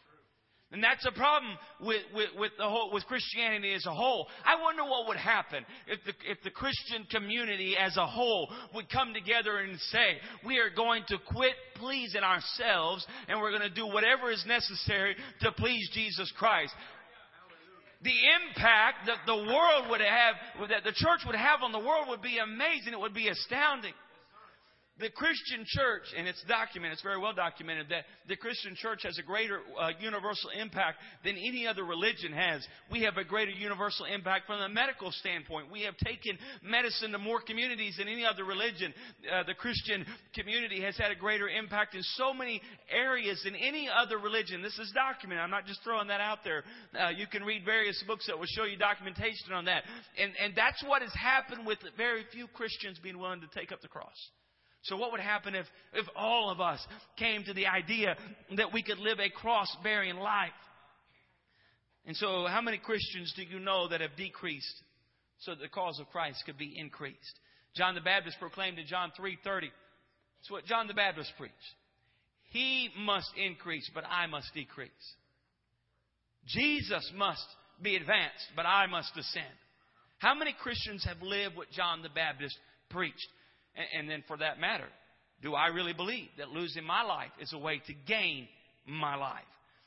And 0.71 0.83
that's 0.83 1.05
a 1.05 1.11
problem 1.11 1.57
with, 1.79 2.01
with, 2.13 2.29
with, 2.37 2.51
the 2.57 2.67
whole, 2.67 2.91
with 2.91 3.05
Christianity 3.05 3.73
as 3.73 3.85
a 3.85 3.93
whole. 3.93 4.27
I 4.43 4.61
wonder 4.61 4.83
what 4.83 5.07
would 5.07 5.17
happen 5.17 5.63
if 5.87 5.99
the, 6.05 6.13
if 6.29 6.41
the 6.43 6.49
Christian 6.49 7.05
community 7.11 7.75
as 7.77 7.95
a 7.97 8.05
whole 8.05 8.49
would 8.73 8.89
come 8.89 9.13
together 9.13 9.57
and 9.57 9.79
say, 9.79 10.17
we 10.45 10.57
are 10.57 10.71
going 10.75 11.03
to 11.09 11.17
quit 11.31 11.53
pleasing 11.75 12.23
ourselves 12.23 13.05
and 13.27 13.39
we're 13.39 13.51
going 13.51 13.69
to 13.69 13.75
do 13.75 13.85
whatever 13.85 14.31
is 14.31 14.43
necessary 14.47 15.15
to 15.41 15.51
please 15.51 15.89
Jesus 15.93 16.33
Christ. 16.37 16.73
The 18.01 18.17
impact 18.49 19.05
that 19.05 19.19
the 19.25 19.35
world 19.35 19.89
would 19.91 20.01
have, 20.01 20.69
that 20.69 20.83
the 20.83 20.93
church 20.93 21.21
would 21.25 21.35
have 21.35 21.61
on 21.63 21.71
the 21.71 21.79
world 21.79 22.07
would 22.09 22.21
be 22.21 22.39
amazing. 22.39 22.93
It 22.93 22.99
would 22.99 23.13
be 23.13 23.29
astounding 23.29 23.93
the 24.97 25.09
Christian 25.09 25.65
church, 25.67 26.03
and 26.17 26.25
it's 26.25 26.41
documented, 26.47 26.93
it's 26.93 27.03
very 27.03 27.19
well 27.19 27.33
documented, 27.33 27.89
that 27.89 28.05
the 28.29 28.37
Christian 28.37 28.75
church 28.75 29.03
has 29.03 29.17
a 29.19 29.23
greater 29.23 29.59
uh, 29.77 29.89
universal 29.99 30.51
impact 30.51 30.99
than 31.23 31.35
any 31.35 31.67
other 31.67 31.83
religion 31.83 32.31
has. 32.31 32.65
We 32.89 33.01
have 33.01 33.17
a 33.17 33.25
greater 33.25 33.51
universal 33.51 34.05
impact 34.05 34.47
from 34.47 34.61
the 34.61 34.69
medical 34.69 35.11
standpoint. 35.11 35.69
We 35.69 35.81
have 35.81 35.97
taken 35.97 36.37
medicine 36.63 37.11
to 37.11 37.17
more 37.17 37.41
communities 37.41 37.95
than 37.97 38.07
any 38.07 38.25
other 38.25 38.45
religion. 38.45 38.93
Uh, 39.27 39.43
the 39.43 39.53
Christian 39.53 40.05
community 40.33 40.81
has 40.81 40.95
had 40.97 41.11
a 41.11 41.15
greater 41.15 41.49
impact 41.49 41.93
in 41.93 42.01
so 42.15 42.33
many 42.33 42.61
areas 42.89 43.41
than 43.43 43.55
any 43.55 43.89
other 43.89 44.17
religion. 44.17 44.61
This 44.61 44.79
is 44.79 44.93
documented. 44.95 45.43
I'm 45.43 45.51
not 45.51 45.65
just 45.65 45.83
throwing 45.83 46.07
that 46.07 46.21
out 46.21 46.39
there. 46.45 46.63
Uh, 46.97 47.09
you 47.09 47.27
can 47.27 47.43
read 47.43 47.65
various 47.65 48.01
books 48.07 48.27
that 48.27 48.39
will 48.39 48.47
show 48.47 48.63
you 48.63 48.77
documentation 48.77 49.51
on 49.51 49.65
that. 49.65 49.83
And, 50.17 50.31
and 50.41 50.53
that's 50.55 50.81
what 50.87 51.01
has 51.01 51.13
happened 51.13 51.67
with 51.67 51.79
very 51.97 52.23
few 52.31 52.47
Christians 52.47 52.97
being 53.03 53.19
willing 53.19 53.41
to 53.41 53.47
take 53.59 53.73
up 53.73 53.81
the 53.81 53.89
cross. 53.89 54.15
So 54.85 54.97
what 54.97 55.11
would 55.11 55.21
happen 55.21 55.55
if, 55.55 55.65
if 55.93 56.05
all 56.15 56.51
of 56.51 56.61
us 56.61 56.79
came 57.17 57.43
to 57.43 57.53
the 57.53 57.67
idea 57.67 58.15
that 58.55 58.71
we 58.71 58.83
could 58.83 58.99
live 58.99 59.19
a 59.19 59.29
cross 59.29 59.67
bearing 59.83 60.17
life? 60.17 60.51
And 62.05 62.15
so 62.15 62.45
how 62.47 62.61
many 62.61 62.77
Christians 62.77 63.33
do 63.35 63.43
you 63.43 63.59
know 63.59 63.87
that 63.87 64.01
have 64.01 64.15
decreased 64.15 64.83
so 65.39 65.51
that 65.51 65.61
the 65.61 65.69
cause 65.69 65.99
of 65.99 66.07
Christ 66.09 66.43
could 66.45 66.57
be 66.57 66.77
increased? 66.77 67.39
John 67.75 67.95
the 67.95 68.01
Baptist 68.01 68.37
proclaimed 68.39 68.77
in 68.77 68.85
John 68.85 69.11
3:30. 69.19 69.71
It's 70.39 70.51
what 70.51 70.65
John 70.65 70.87
the 70.87 70.93
Baptist 70.93 71.33
preached. 71.35 71.53
He 72.51 72.91
must 72.95 73.31
increase, 73.35 73.89
but 73.93 74.05
I 74.07 74.27
must 74.27 74.53
decrease. 74.53 74.91
Jesus 76.45 77.11
must 77.15 77.45
be 77.81 77.95
advanced, 77.95 78.51
but 78.55 78.67
I 78.67 78.85
must 78.85 79.13
descend. 79.15 79.45
How 80.19 80.35
many 80.35 80.53
Christians 80.53 81.03
have 81.05 81.21
lived 81.23 81.55
what 81.55 81.71
John 81.71 82.03
the 82.03 82.09
Baptist 82.09 82.57
preached? 82.89 83.27
And, 83.75 83.87
and 83.99 84.09
then 84.09 84.23
for 84.27 84.37
that 84.37 84.59
matter, 84.59 84.87
do 85.41 85.53
I 85.53 85.67
really 85.67 85.93
believe 85.93 86.29
that 86.37 86.49
losing 86.49 86.83
my 86.83 87.03
life 87.03 87.31
is 87.39 87.53
a 87.53 87.57
way 87.57 87.81
to 87.87 87.93
gain 88.07 88.47
my 88.87 89.15
life? 89.15 89.43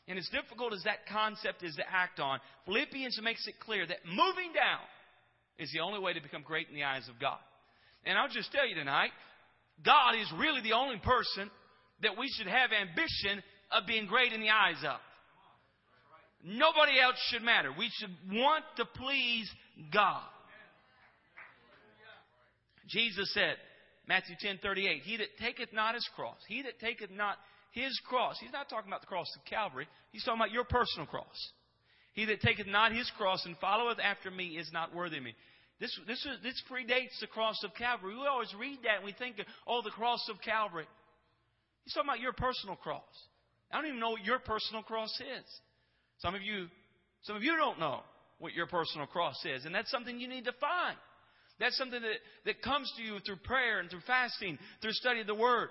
And 0.07 0.19
as 0.19 0.29
difficult 0.29 0.73
as 0.73 0.83
that 0.85 1.07
concept 1.07 1.63
is 1.63 1.75
to 1.77 1.85
act 1.91 2.19
on, 2.19 2.41
Philippians 2.65 3.21
makes 3.23 3.47
it 3.47 3.61
clear 3.61 3.87
that 3.87 3.99
moving 4.07 4.53
down 4.55 4.81
is 5.59 5.71
the 5.73 5.81
only 5.81 5.99
way 5.99 6.15
to 6.15 6.21
become 6.21 6.43
great 6.43 6.69
in 6.69 6.75
the 6.75 6.85
eyes 6.85 7.09
of 7.09 7.21
God. 7.21 7.39
And 8.07 8.17
I'll 8.17 8.29
just 8.29 8.51
tell 8.53 8.67
you 8.67 8.75
tonight, 8.75 9.11
God 9.85 10.15
is 10.15 10.33
really 10.39 10.63
the 10.63 10.73
only 10.73 10.99
person 10.99 11.51
that 12.03 12.17
we 12.17 12.29
should 12.37 12.47
have 12.47 12.71
ambition 12.73 13.43
of 13.71 13.87
being 13.87 14.07
great 14.07 14.33
in 14.33 14.41
the 14.41 14.51
eyes 14.51 14.83
of. 14.85 14.99
Nobody 16.45 17.01
else 17.01 17.17
should 17.31 17.43
matter. 17.43 17.71
We 17.77 17.91
should 17.99 18.15
want 18.33 18.65
to 18.77 18.85
please 18.85 19.51
God. 19.93 20.23
Jesus 22.89 23.31
said, 23.35 23.57
Matthew 24.09 24.37
10 24.41 24.59
38, 24.63 25.03
He 25.03 25.17
that 25.19 25.37
taketh 25.39 25.73
not 25.73 25.95
his 25.95 26.09
cross, 26.17 26.39
he 26.49 26.63
that 26.63 26.81
taketh 26.81 27.11
not 27.11 27.37
his 27.73 28.01
cross, 28.09 28.39
he's 28.41 28.53
not 28.53 28.69
talking 28.71 28.89
about 28.89 29.03
the 29.03 29.07
cross 29.07 29.29
of 29.37 29.45
Calvary, 29.45 29.87
he's 30.11 30.25
talking 30.25 30.41
about 30.41 30.51
your 30.51 30.65
personal 30.65 31.07
cross. 31.07 31.53
He 32.15 32.25
that 32.25 32.41
taketh 32.41 32.67
not 32.67 32.91
his 32.91 33.09
cross 33.17 33.45
and 33.45 33.57
followeth 33.59 33.99
after 34.01 34.31
me 34.31 34.57
is 34.57 34.71
not 34.73 34.95
worthy 34.95 35.19
of 35.19 35.23
me. 35.23 35.35
This, 35.79 35.97
this, 36.09 36.27
this 36.43 36.61
predates 36.69 37.21
the 37.21 37.29
cross 37.29 37.63
of 37.63 37.73
Calvary. 37.75 38.17
We 38.17 38.27
always 38.27 38.53
read 38.59 38.79
that 38.83 38.97
and 38.97 39.05
we 39.05 39.13
think, 39.13 39.37
oh, 39.69 39.83
the 39.85 39.91
cross 39.91 40.29
of 40.29 40.41
Calvary. 40.45 40.87
He's 41.85 41.95
talking 41.95 42.09
about 42.09 42.21
your 42.21 42.33
personal 42.33 42.75
cross. 42.75 43.05
I 43.71 43.77
don't 43.77 43.87
even 43.87 44.01
know 44.01 44.11
what 44.11 44.25
your 44.25 44.41
personal 44.41 44.83
cross 44.83 45.15
is. 45.21 45.45
Some 46.19 46.35
of 46.35 46.43
you, 46.43 46.67
some 47.23 47.37
of 47.37 47.45
you 47.45 47.55
don't 47.57 47.79
know 47.79 48.01
what 48.41 48.55
your 48.55 48.67
personal 48.67 49.07
cross 49.07 49.37
is, 49.45 49.65
and 49.65 49.75
that's 49.75 49.91
something 49.91 50.19
you 50.19 50.27
need 50.27 50.47
to 50.47 50.53
find. 50.59 50.97
That's 51.59 51.77
something 51.77 52.01
that, 52.01 52.19
that 52.45 52.63
comes 52.63 52.93
to 52.97 53.03
you 53.03 53.19
through 53.21 53.37
prayer 53.37 53.81
and 53.81 53.91
through 53.91 54.03
fasting, 54.07 54.59
through 54.81 54.93
study 54.93 55.21
of 55.21 55.27
the 55.27 55.35
Word. 55.35 55.71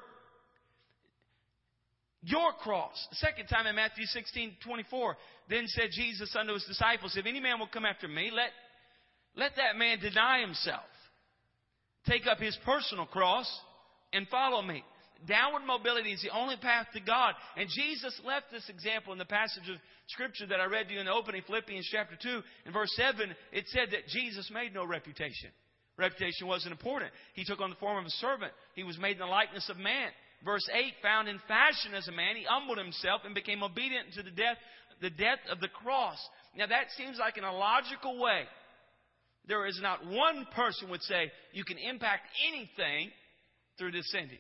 Your 2.22 2.52
cross. 2.62 3.08
The 3.10 3.16
second 3.18 3.48
time 3.48 3.68
in 3.68 3.76
Matthew 3.76 4.06
16, 4.06 4.58
24, 4.66 5.18
then 5.50 5.64
said 5.68 5.90
Jesus 5.92 6.36
unto 6.38 6.54
his 6.54 6.66
disciples, 6.66 7.16
If 7.16 7.26
any 7.26 7.40
man 7.40 7.60
will 7.60 7.68
come 7.68 7.86
after 7.86 8.08
me, 8.08 8.32
let, 8.34 8.50
let 9.36 9.52
that 9.56 9.78
man 9.78 10.00
deny 10.00 10.42
himself, 10.42 10.84
take 12.06 12.28
up 12.28 12.40
his 12.40 12.58
personal 12.66 13.06
cross, 13.06 13.48
and 14.12 14.28
follow 14.28 14.62
me. 14.62 14.84
Downward 15.26 15.66
mobility 15.66 16.12
is 16.12 16.22
the 16.22 16.36
only 16.36 16.58
path 16.58 16.88
to 16.94 17.00
God. 17.00 17.34
And 17.56 17.70
Jesus 17.70 18.20
left 18.26 18.52
this 18.52 18.68
example 18.70 19.14
in 19.14 19.20
the 19.20 19.26
passage 19.26 19.70
of 19.70 19.78
Scripture 20.08 20.48
that 20.48 20.60
I 20.60 20.66
read 20.66 20.88
to 20.88 20.94
you 20.94 21.00
in 21.00 21.06
the 21.06 21.14
opening, 21.14 21.42
Philippians 21.48 21.88
chapter 21.92 22.16
2, 22.22 22.42
in 22.66 22.74
verse 22.74 22.92
7. 22.96 23.34
It 23.52 23.66
said 23.70 23.90
that 23.92 24.08
Jesus 24.08 24.52
made 24.54 24.74
no 24.74 24.86
reputation. 24.86 25.50
Reputation 25.98 26.48
wasn't 26.48 26.72
important. 26.72 27.12
He 27.34 27.44
took 27.44 27.60
on 27.60 27.70
the 27.70 27.76
form 27.78 27.98
of 27.98 28.06
a 28.06 28.18
servant. 28.22 28.52
He 28.76 28.84
was 28.84 28.98
made 29.00 29.14
in 29.14 29.20
the 29.20 29.26
likeness 29.26 29.68
of 29.70 29.78
man. 29.78 30.10
Verse 30.46 30.68
8, 30.72 30.94
found 31.02 31.28
in 31.28 31.40
fashion 31.48 31.96
as 31.96 32.08
a 32.08 32.12
man, 32.12 32.36
he 32.36 32.46
humbled 32.48 32.78
himself 32.78 33.22
and 33.26 33.34
became 33.34 33.64
obedient 33.64 34.14
to 34.14 34.22
the 34.22 34.30
death, 34.30 34.58
the 35.02 35.10
death 35.10 35.40
of 35.50 35.60
the 35.60 35.68
cross. 35.68 36.18
Now 36.56 36.68
that 36.68 36.92
seems 36.96 37.18
like 37.18 37.38
an 37.38 37.44
illogical 37.44 38.20
way. 38.20 38.44
There 39.48 39.66
is 39.66 39.80
not 39.82 40.06
one 40.06 40.46
person 40.56 40.90
would 40.90 41.02
say 41.04 41.32
you 41.54 41.64
can 41.64 41.78
impact 41.78 42.28
anything 42.48 43.12
through 43.78 43.92
descending. 43.92 44.40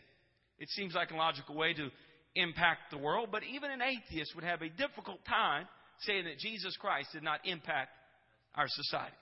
It 0.59 0.69
seems 0.69 0.93
like 0.93 1.11
a 1.11 1.15
logical 1.15 1.55
way 1.55 1.73
to 1.73 1.89
impact 2.35 2.91
the 2.91 2.97
world, 2.97 3.29
but 3.31 3.43
even 3.43 3.71
an 3.71 3.81
atheist 3.81 4.35
would 4.35 4.43
have 4.43 4.61
a 4.61 4.69
difficult 4.69 5.23
time 5.25 5.67
saying 6.01 6.25
that 6.25 6.37
Jesus 6.37 6.75
Christ 6.77 7.09
did 7.13 7.23
not 7.23 7.39
impact 7.45 7.89
our 8.53 8.67
society. 8.67 9.15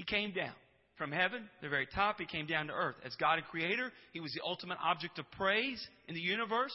He 0.00 0.06
came 0.06 0.32
down 0.32 0.54
from 0.96 1.12
heaven, 1.12 1.42
the 1.60 1.68
very 1.68 1.86
top, 1.94 2.18
he 2.18 2.24
came 2.24 2.46
down 2.46 2.68
to 2.68 2.72
earth. 2.72 2.94
As 3.04 3.14
God 3.16 3.34
and 3.34 3.46
creator, 3.46 3.92
he 4.14 4.20
was 4.20 4.32
the 4.32 4.40
ultimate 4.42 4.78
object 4.82 5.18
of 5.18 5.30
praise 5.32 5.86
in 6.08 6.14
the 6.14 6.20
universe. 6.22 6.72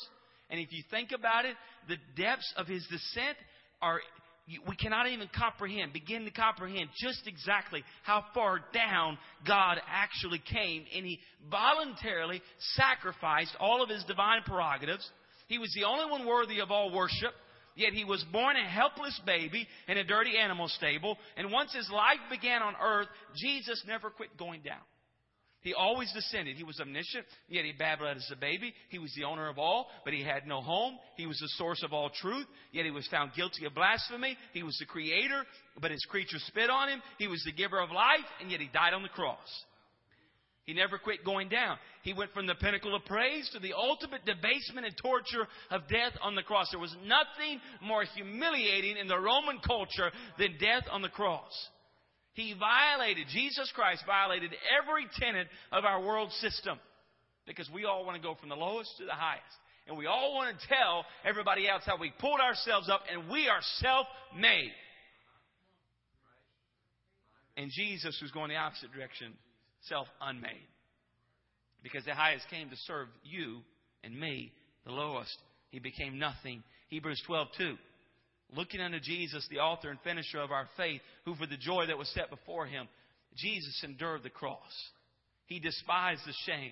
And 0.51 0.60
if 0.60 0.72
you 0.72 0.84
think 0.91 1.10
about 1.12 1.46
it, 1.46 1.55
the 1.88 1.96
depths 2.15 2.53
of 2.55 2.67
his 2.67 2.86
descent 2.86 3.36
are 3.82 4.00
we 4.67 4.75
cannot 4.75 5.08
even 5.08 5.27
comprehend, 5.36 5.91
begin 5.91 6.24
to 6.25 6.29
comprehend 6.29 6.89
just 7.01 7.25
exactly 7.25 7.84
how 8.03 8.24
far 8.36 8.60
down 8.75 9.17
God 9.48 9.79
actually 9.89 10.39
came. 10.53 10.86
And 10.96 11.03
He 11.03 11.20
voluntarily 11.50 12.44
sacrificed 12.75 13.55
all 13.60 13.82
of 13.82 13.89
His 13.89 14.03
divine 14.03 14.44
prerogatives. 14.46 15.10
He 15.48 15.58
was 15.58 15.74
the 15.74 15.86
only 15.86 16.12
one 16.12 16.27
worthy 16.27 16.60
of 16.60 16.70
all 16.70 16.94
worship. 16.94 17.34
Yet 17.75 17.94
he 17.94 18.05
was 18.05 18.24
born 18.32 18.55
a 18.55 18.67
helpless 18.67 19.20
baby 19.25 19.67
in 19.88 19.98
a 19.98 20.03
dirty 20.03 20.38
animal 20.38 20.70
stable. 20.70 21.17
And 21.36 21.51
once 21.51 21.74
his 21.74 21.89
life 21.89 22.20
began 22.29 22.62
on 22.62 22.74
earth, 22.82 23.08
Jesus 23.36 23.84
never 23.86 24.10
quit 24.10 24.38
going 24.38 24.62
down. 24.62 24.82
He 25.65 25.74
always 25.74 26.13
descended. 26.13 26.58
He 26.58 26.63
was 26.63 26.79
omniscient, 26.79 27.25
yet 27.50 27.65
he 27.65 27.72
babbled 27.72 28.15
as 28.15 28.29
a 28.32 28.36
baby. 28.36 28.72
He 28.89 29.00
was 29.00 29.12
the 29.15 29.24
owner 29.24 29.50
of 29.50 29.58
all, 29.58 29.88
but 30.03 30.13
he 30.13 30.22
had 30.22 30.46
no 30.46 30.62
home. 30.62 31.00
He 31.17 31.25
was 31.25 31.39
the 31.39 31.50
source 31.58 31.82
of 31.82 31.91
all 31.91 32.12
truth, 32.12 32.46
yet 32.72 32.86
he 32.86 32.91
was 32.91 33.08
found 33.08 33.34
guilty 33.34 33.65
of 33.65 33.74
blasphemy. 33.74 34.38
He 34.53 34.62
was 34.62 34.77
the 34.77 34.86
creator, 34.86 35.44
but 35.82 35.89
his 35.89 36.05
creatures 36.05 36.44
spit 36.46 36.70
on 36.70 36.89
him. 36.89 37.01
He 37.17 37.27
was 37.27 37.44
the 37.44 37.51
giver 37.51 37.82
of 37.82 37.89
life, 37.89 38.25
and 38.39 38.51
yet 38.51 38.62
he 38.62 38.67
died 38.67 38.94
on 38.94 39.01
the 39.01 39.10
cross. 39.10 39.39
He 40.65 40.74
never 40.74 40.98
quit 40.98 41.24
going 41.24 41.50
down. 41.50 41.77
He 42.01 42.13
went 42.13 42.34
from 42.34 42.48
the 42.48 42.55
pinnacle 42.55 42.95
of 42.95 43.05
praise 43.05 43.48
to 43.53 43.60
the 43.60 43.74
ultimate 43.74 44.25
debasement 44.25 44.88
and 44.88 44.98
torture 44.98 45.48
of 45.69 45.88
death 45.88 46.13
on 46.24 46.34
the 46.34 46.41
cross. 46.41 46.69
There 46.72 46.79
was 46.79 46.95
nothing 47.05 47.60
more 47.81 48.03
humiliating 48.15 48.98
in 48.98 49.07
the 49.07 49.19
Roman 49.19 49.60
culture 49.65 50.12
than 50.39 50.57
death 50.60 50.84
on 50.89 51.03
the 51.03 51.10
cross. 51.10 51.51
He 52.34 52.55
violated, 52.60 53.27
Jesus 53.29 53.72
Christ 53.75 54.03
violated 54.07 54.51
every 54.81 55.05
tenet 55.19 55.48
of 55.72 55.86
our 55.86 56.01
world 56.01 56.31
system 56.34 56.79
because 57.45 57.69
we 57.72 57.86
all 57.86 58.03
want 58.03 58.17
to 58.17 58.27
go 58.27 58.36
from 58.36 58.50
the 58.50 58.55
lowest 58.55 58.89
to 58.98 59.05
the 59.05 59.13
highest. 59.13 59.45
And 59.88 59.95
we 59.95 60.07
all 60.07 60.34
want 60.34 60.57
to 60.57 60.67
tell 60.67 61.05
everybody 61.24 61.69
else 61.69 61.84
how 61.86 61.98
we 61.98 62.12
pulled 62.19 62.39
ourselves 62.39 62.89
up 62.89 63.01
and 63.12 63.29
we 63.29 63.48
are 63.48 63.62
self 63.77 64.07
made. 64.36 64.72
And 67.55 67.69
Jesus 67.72 68.17
was 68.19 68.31
going 68.31 68.50
the 68.50 68.55
opposite 68.55 68.91
direction 68.91 69.34
self 69.88 70.08
unmade. 70.22 70.68
Because 71.84 72.06
the 72.06 72.15
highest 72.15 72.50
came 72.50 72.70
to 72.70 72.75
serve 72.88 73.08
you 73.24 73.60
and 74.04 74.20
me, 74.20 74.51
the 74.86 74.92
lowest. 74.92 75.38
He 75.70 75.80
became 75.80 76.18
nothing. 76.18 76.63
Hebrews 76.89 77.22
12, 77.25 77.48
2. 77.58 77.75
Looking 78.56 78.82
unto 78.82 79.00
Jesus, 79.00 79.48
the 79.50 79.60
author 79.60 79.89
and 79.89 80.00
finisher 80.01 80.39
of 80.39 80.51
our 80.51 80.68
faith, 80.77 81.01
who 81.25 81.36
for 81.36 81.48
the 81.48 81.58
joy 81.58 81.86
that 81.88 81.98
was 81.98 82.10
set 82.10 82.30
before 82.30 82.65
him, 82.65 82.88
Jesus 83.36 83.82
endured 83.84 84.24
the 84.24 84.30
cross. 84.30 84.60
He 85.48 85.60
despised 85.60 86.22
the 86.25 86.34
shame 86.46 86.72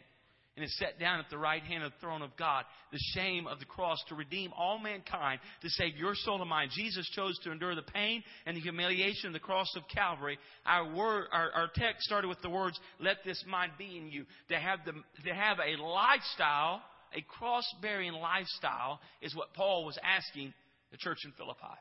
and 0.55 0.63
is 0.63 0.77
set 0.77 0.99
down 0.99 1.19
at 1.19 1.29
the 1.31 1.37
right 1.37 1.63
hand 1.63 1.83
of 1.83 1.91
the 1.91 1.97
throne 1.99 2.21
of 2.21 2.29
God, 2.37 2.63
the 2.91 2.99
shame 3.15 3.47
of 3.47 3.59
the 3.59 3.65
cross 3.65 3.97
to 4.07 4.15
redeem 4.15 4.51
all 4.55 4.77
mankind, 4.77 5.39
to 5.63 5.69
save 5.69 5.97
your 5.97 6.13
soul 6.13 6.39
and 6.41 6.49
mine. 6.49 6.69
Jesus 6.71 7.09
chose 7.09 7.37
to 7.43 7.51
endure 7.51 7.73
the 7.73 7.81
pain 7.81 8.23
and 8.45 8.55
the 8.55 8.61
humiliation 8.61 9.27
of 9.27 9.33
the 9.33 9.39
cross 9.39 9.73
of 9.75 9.83
Calvary. 9.93 10.37
Our 10.65 10.93
word, 10.93 11.25
our, 11.33 11.51
our 11.53 11.69
text 11.73 12.03
started 12.03 12.27
with 12.27 12.41
the 12.41 12.51
words, 12.51 12.79
"Let 12.99 13.17
this 13.25 13.43
mind 13.47 13.71
be 13.77 13.97
in 13.97 14.11
you." 14.11 14.25
To 14.49 14.59
have 14.59 14.79
the, 14.85 14.93
to 15.25 15.33
have 15.33 15.57
a 15.57 15.81
lifestyle, 15.81 16.83
a 17.15 17.21
cross-bearing 17.21 18.13
lifestyle, 18.13 18.99
is 19.21 19.35
what 19.35 19.53
Paul 19.55 19.85
was 19.85 19.97
asking 20.03 20.53
the 20.91 20.97
church 20.97 21.19
in 21.25 21.31
Philippi, 21.31 21.77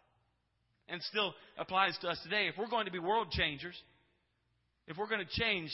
and 0.88 1.02
still 1.02 1.34
applies 1.58 1.98
to 1.98 2.08
us 2.08 2.18
today. 2.22 2.48
If 2.48 2.56
we're 2.56 2.70
going 2.70 2.86
to 2.86 2.92
be 2.92 2.98
world 2.98 3.30
changers, 3.30 3.74
if 4.86 4.96
we're 4.96 5.08
going 5.08 5.24
to 5.24 5.40
change 5.40 5.70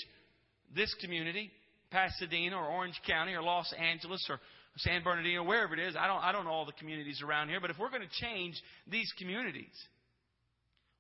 this 0.74 0.92
community, 1.00 1.50
Pasadena 1.90 2.56
or 2.56 2.66
Orange 2.66 3.00
County 3.06 3.34
or 3.34 3.42
Los 3.42 3.72
Angeles 3.72 4.24
or 4.28 4.40
San 4.76 5.02
Bernardino, 5.02 5.42
wherever 5.42 5.74
it 5.74 5.80
is. 5.80 5.96
I 5.98 6.06
don't, 6.06 6.22
I 6.22 6.32
don't 6.32 6.44
know 6.44 6.50
all 6.50 6.66
the 6.66 6.72
communities 6.72 7.22
around 7.22 7.48
here, 7.48 7.60
but 7.60 7.70
if 7.70 7.78
we're 7.78 7.90
going 7.90 8.02
to 8.02 8.24
change 8.24 8.60
these 8.86 9.12
communities, 9.18 9.74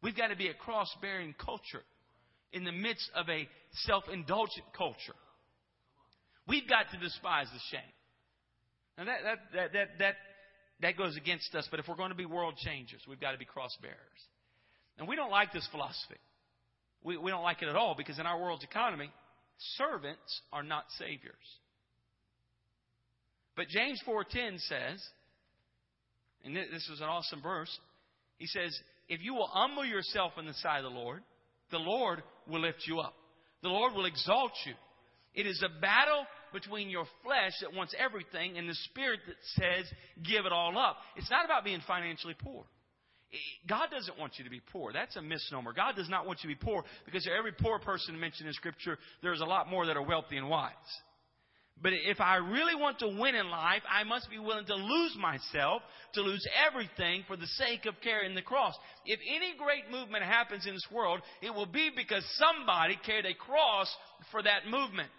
we've 0.02 0.16
got 0.16 0.28
to 0.28 0.36
be 0.36 0.48
a 0.48 0.54
cross 0.54 0.88
bearing 1.00 1.34
culture 1.38 1.82
in 2.52 2.64
the 2.64 2.72
midst 2.72 3.10
of 3.14 3.28
a 3.28 3.48
self 3.84 4.04
indulgent 4.12 4.66
culture. 4.76 5.14
We've 6.46 6.68
got 6.68 6.86
to 6.92 6.98
despise 6.98 7.46
the 7.52 7.60
shame. 7.70 7.92
Now 8.96 9.04
that, 9.04 9.18
that, 9.54 9.72
that, 9.72 9.88
that, 9.98 10.14
that, 10.80 10.96
goes 10.96 11.16
against 11.16 11.54
us, 11.54 11.68
but 11.70 11.78
if 11.78 11.86
we're 11.86 11.96
going 11.96 12.10
to 12.10 12.16
be 12.16 12.24
world 12.24 12.56
changers, 12.56 13.02
we've 13.06 13.20
got 13.20 13.32
to 13.32 13.38
be 13.38 13.44
cross 13.44 13.76
bearers. 13.80 13.96
And 14.98 15.06
we 15.06 15.14
don't 15.14 15.30
like 15.30 15.52
this 15.52 15.68
philosophy. 15.70 16.18
We, 17.04 17.16
we 17.16 17.30
don't 17.30 17.44
like 17.44 17.62
it 17.62 17.68
at 17.68 17.76
all 17.76 17.94
because 17.96 18.18
in 18.18 18.26
our 18.26 18.40
world's 18.40 18.64
economy, 18.64 19.10
servants 19.76 20.40
are 20.52 20.62
not 20.62 20.84
saviors. 20.98 21.34
But 23.56 23.68
James 23.68 24.00
4:10 24.06 24.58
says, 24.60 25.04
and 26.44 26.54
this 26.56 26.88
is 26.88 27.00
an 27.00 27.08
awesome 27.08 27.42
verse. 27.42 27.76
He 28.38 28.46
says, 28.46 28.80
"If 29.08 29.20
you 29.20 29.34
will 29.34 29.48
humble 29.48 29.84
yourself 29.84 30.38
in 30.38 30.46
the 30.46 30.54
sight 30.54 30.78
of 30.78 30.84
the 30.84 30.98
Lord, 30.98 31.24
the 31.70 31.78
Lord 31.78 32.22
will 32.46 32.60
lift 32.60 32.86
you 32.86 33.00
up. 33.00 33.14
The 33.62 33.68
Lord 33.68 33.94
will 33.94 34.06
exalt 34.06 34.52
you. 34.64 34.74
It 35.34 35.46
is 35.46 35.62
a 35.62 35.80
battle 35.80 36.26
between 36.52 36.88
your 36.88 37.04
flesh 37.22 37.52
that 37.60 37.72
wants 37.72 37.94
everything 37.98 38.56
and 38.56 38.68
the 38.68 38.74
spirit 38.74 39.20
that 39.26 39.36
says, 39.56 39.92
give 40.22 40.46
it 40.46 40.52
all 40.52 40.78
up. 40.78 40.96
It's 41.16 41.30
not 41.30 41.44
about 41.44 41.64
being 41.64 41.80
financially 41.86 42.34
poor. 42.34 42.64
God 43.68 43.88
doesn't 43.90 44.18
want 44.18 44.34
you 44.38 44.44
to 44.44 44.50
be 44.50 44.62
poor. 44.72 44.92
That's 44.92 45.16
a 45.16 45.22
misnomer. 45.22 45.72
God 45.72 45.96
does 45.96 46.08
not 46.08 46.26
want 46.26 46.40
you 46.42 46.50
to 46.50 46.58
be 46.58 46.64
poor 46.64 46.84
because 47.04 47.28
every 47.38 47.52
poor 47.52 47.78
person 47.78 48.18
mentioned 48.18 48.48
in 48.48 48.54
Scripture, 48.54 48.98
there's 49.22 49.40
a 49.40 49.44
lot 49.44 49.68
more 49.68 49.86
that 49.86 49.96
are 49.96 50.06
wealthy 50.06 50.36
and 50.36 50.48
wise. 50.48 50.72
But 51.80 51.92
if 51.92 52.20
I 52.20 52.36
really 52.36 52.74
want 52.74 52.98
to 53.00 53.06
win 53.06 53.36
in 53.36 53.50
life, 53.50 53.82
I 53.88 54.02
must 54.02 54.28
be 54.30 54.38
willing 54.38 54.66
to 54.66 54.74
lose 54.74 55.16
myself, 55.20 55.82
to 56.14 56.22
lose 56.22 56.44
everything 56.66 57.22
for 57.28 57.36
the 57.36 57.46
sake 57.46 57.86
of 57.86 57.94
carrying 58.02 58.34
the 58.34 58.42
cross. 58.42 58.74
If 59.06 59.20
any 59.28 59.54
great 59.56 59.88
movement 59.90 60.24
happens 60.24 60.66
in 60.66 60.74
this 60.74 60.88
world, 60.90 61.20
it 61.40 61.54
will 61.54 61.66
be 61.66 61.90
because 61.94 62.24
somebody 62.36 62.98
carried 63.06 63.26
a 63.26 63.34
cross 63.34 63.94
for 64.32 64.42
that 64.42 64.66
movement. 64.68 65.10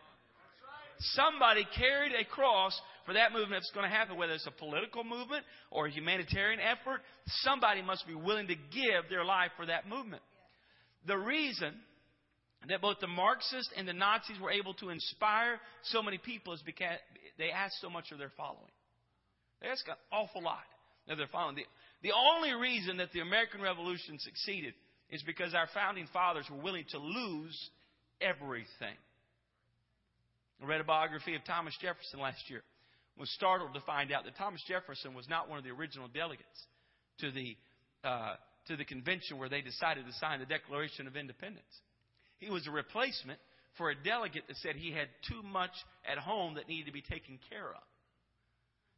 Somebody 1.14 1.66
carried 1.78 2.12
a 2.12 2.26
cross 2.26 2.78
for 3.10 3.14
that 3.14 3.34
movement 3.34 3.64
that's 3.64 3.72
going 3.72 3.90
to 3.90 3.96
happen, 3.96 4.18
whether 4.18 4.34
it's 4.34 4.46
a 4.46 4.52
political 4.52 5.04
movement 5.04 5.44
or 5.72 5.88
a 5.88 5.90
humanitarian 5.90 6.60
effort, 6.60 7.02
somebody 7.42 7.82
must 7.82 8.06
be 8.06 8.14
willing 8.14 8.46
to 8.46 8.54
give 8.54 9.10
their 9.10 9.26
life 9.26 9.50
for 9.58 9.66
that 9.66 9.90
movement. 9.90 10.22
The 11.08 11.18
reason 11.18 11.74
that 12.68 12.82
both 12.82 12.98
the 13.02 13.08
Marxists 13.08 13.72
and 13.76 13.88
the 13.88 13.94
Nazis 13.94 14.40
were 14.40 14.52
able 14.52 14.76
to 14.76 14.90
inspire 14.90 15.60
so 15.86 16.04
many 16.04 16.20
people 16.20 16.54
is 16.54 16.62
because 16.64 17.00
they 17.40 17.50
asked 17.50 17.82
so 17.82 17.90
much 17.90 18.12
of 18.12 18.20
their 18.20 18.32
following. 18.38 18.70
They 19.60 19.70
asked 19.70 19.88
an 19.88 19.96
awful 20.12 20.44
lot 20.44 20.70
of 21.08 21.18
their 21.18 21.26
following. 21.32 21.56
The, 21.56 21.66
the 22.04 22.14
only 22.14 22.54
reason 22.54 22.98
that 22.98 23.12
the 23.12 23.22
American 23.22 23.60
Revolution 23.60 24.20
succeeded 24.20 24.76
is 25.10 25.24
because 25.24 25.56
our 25.56 25.68
founding 25.74 26.06
fathers 26.14 26.46
were 26.48 26.62
willing 26.62 26.86
to 26.92 27.00
lose 27.00 27.70
everything. 28.22 29.00
I 30.62 30.68
read 30.68 30.80
a 30.80 30.84
biography 30.84 31.34
of 31.34 31.44
Thomas 31.44 31.74
Jefferson 31.82 32.20
last 32.20 32.48
year. 32.50 32.62
Was 33.20 33.30
startled 33.32 33.74
to 33.74 33.82
find 33.82 34.14
out 34.14 34.24
that 34.24 34.38
Thomas 34.38 34.64
Jefferson 34.66 35.14
was 35.14 35.28
not 35.28 35.50
one 35.50 35.58
of 35.58 35.66
the 35.66 35.72
original 35.72 36.08
delegates 36.08 36.66
to 37.20 37.32
the 37.32 37.58
uh, 38.04 38.36
to 38.68 38.78
the 38.78 38.86
convention 38.86 39.38
where 39.38 39.50
they 39.50 39.62
decided 39.62 40.06
to 40.06 40.14
sign 40.14 40.40
the 40.40 40.46
Declaration 40.46 41.06
of 41.06 41.18
Independence. 41.18 41.68
He 42.38 42.50
was 42.50 42.66
a 42.66 42.72
replacement 42.72 43.40
for 43.78 43.90
a 43.90 43.96
delegate 43.96 44.44
that 44.48 44.58
said 44.58 44.76
he 44.76 44.92
had 44.92 45.10
too 45.28 45.44
much 45.44 45.72
at 46.10 46.18
home 46.18 46.56
that 46.56 46.70
needed 46.70 46.86
to 46.86 46.94
be 46.94 47.02
taken 47.02 47.40
care 47.50 47.68
of. 47.70 47.84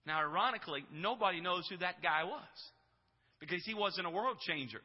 Now, 0.05 0.19
ironically, 0.19 0.85
nobody 0.93 1.41
knows 1.41 1.67
who 1.69 1.77
that 1.77 2.01
guy 2.01 2.23
was 2.23 2.71
because 3.39 3.63
he 3.65 3.73
wasn't 3.73 4.07
a 4.07 4.09
world 4.09 4.37
changer. 4.45 4.81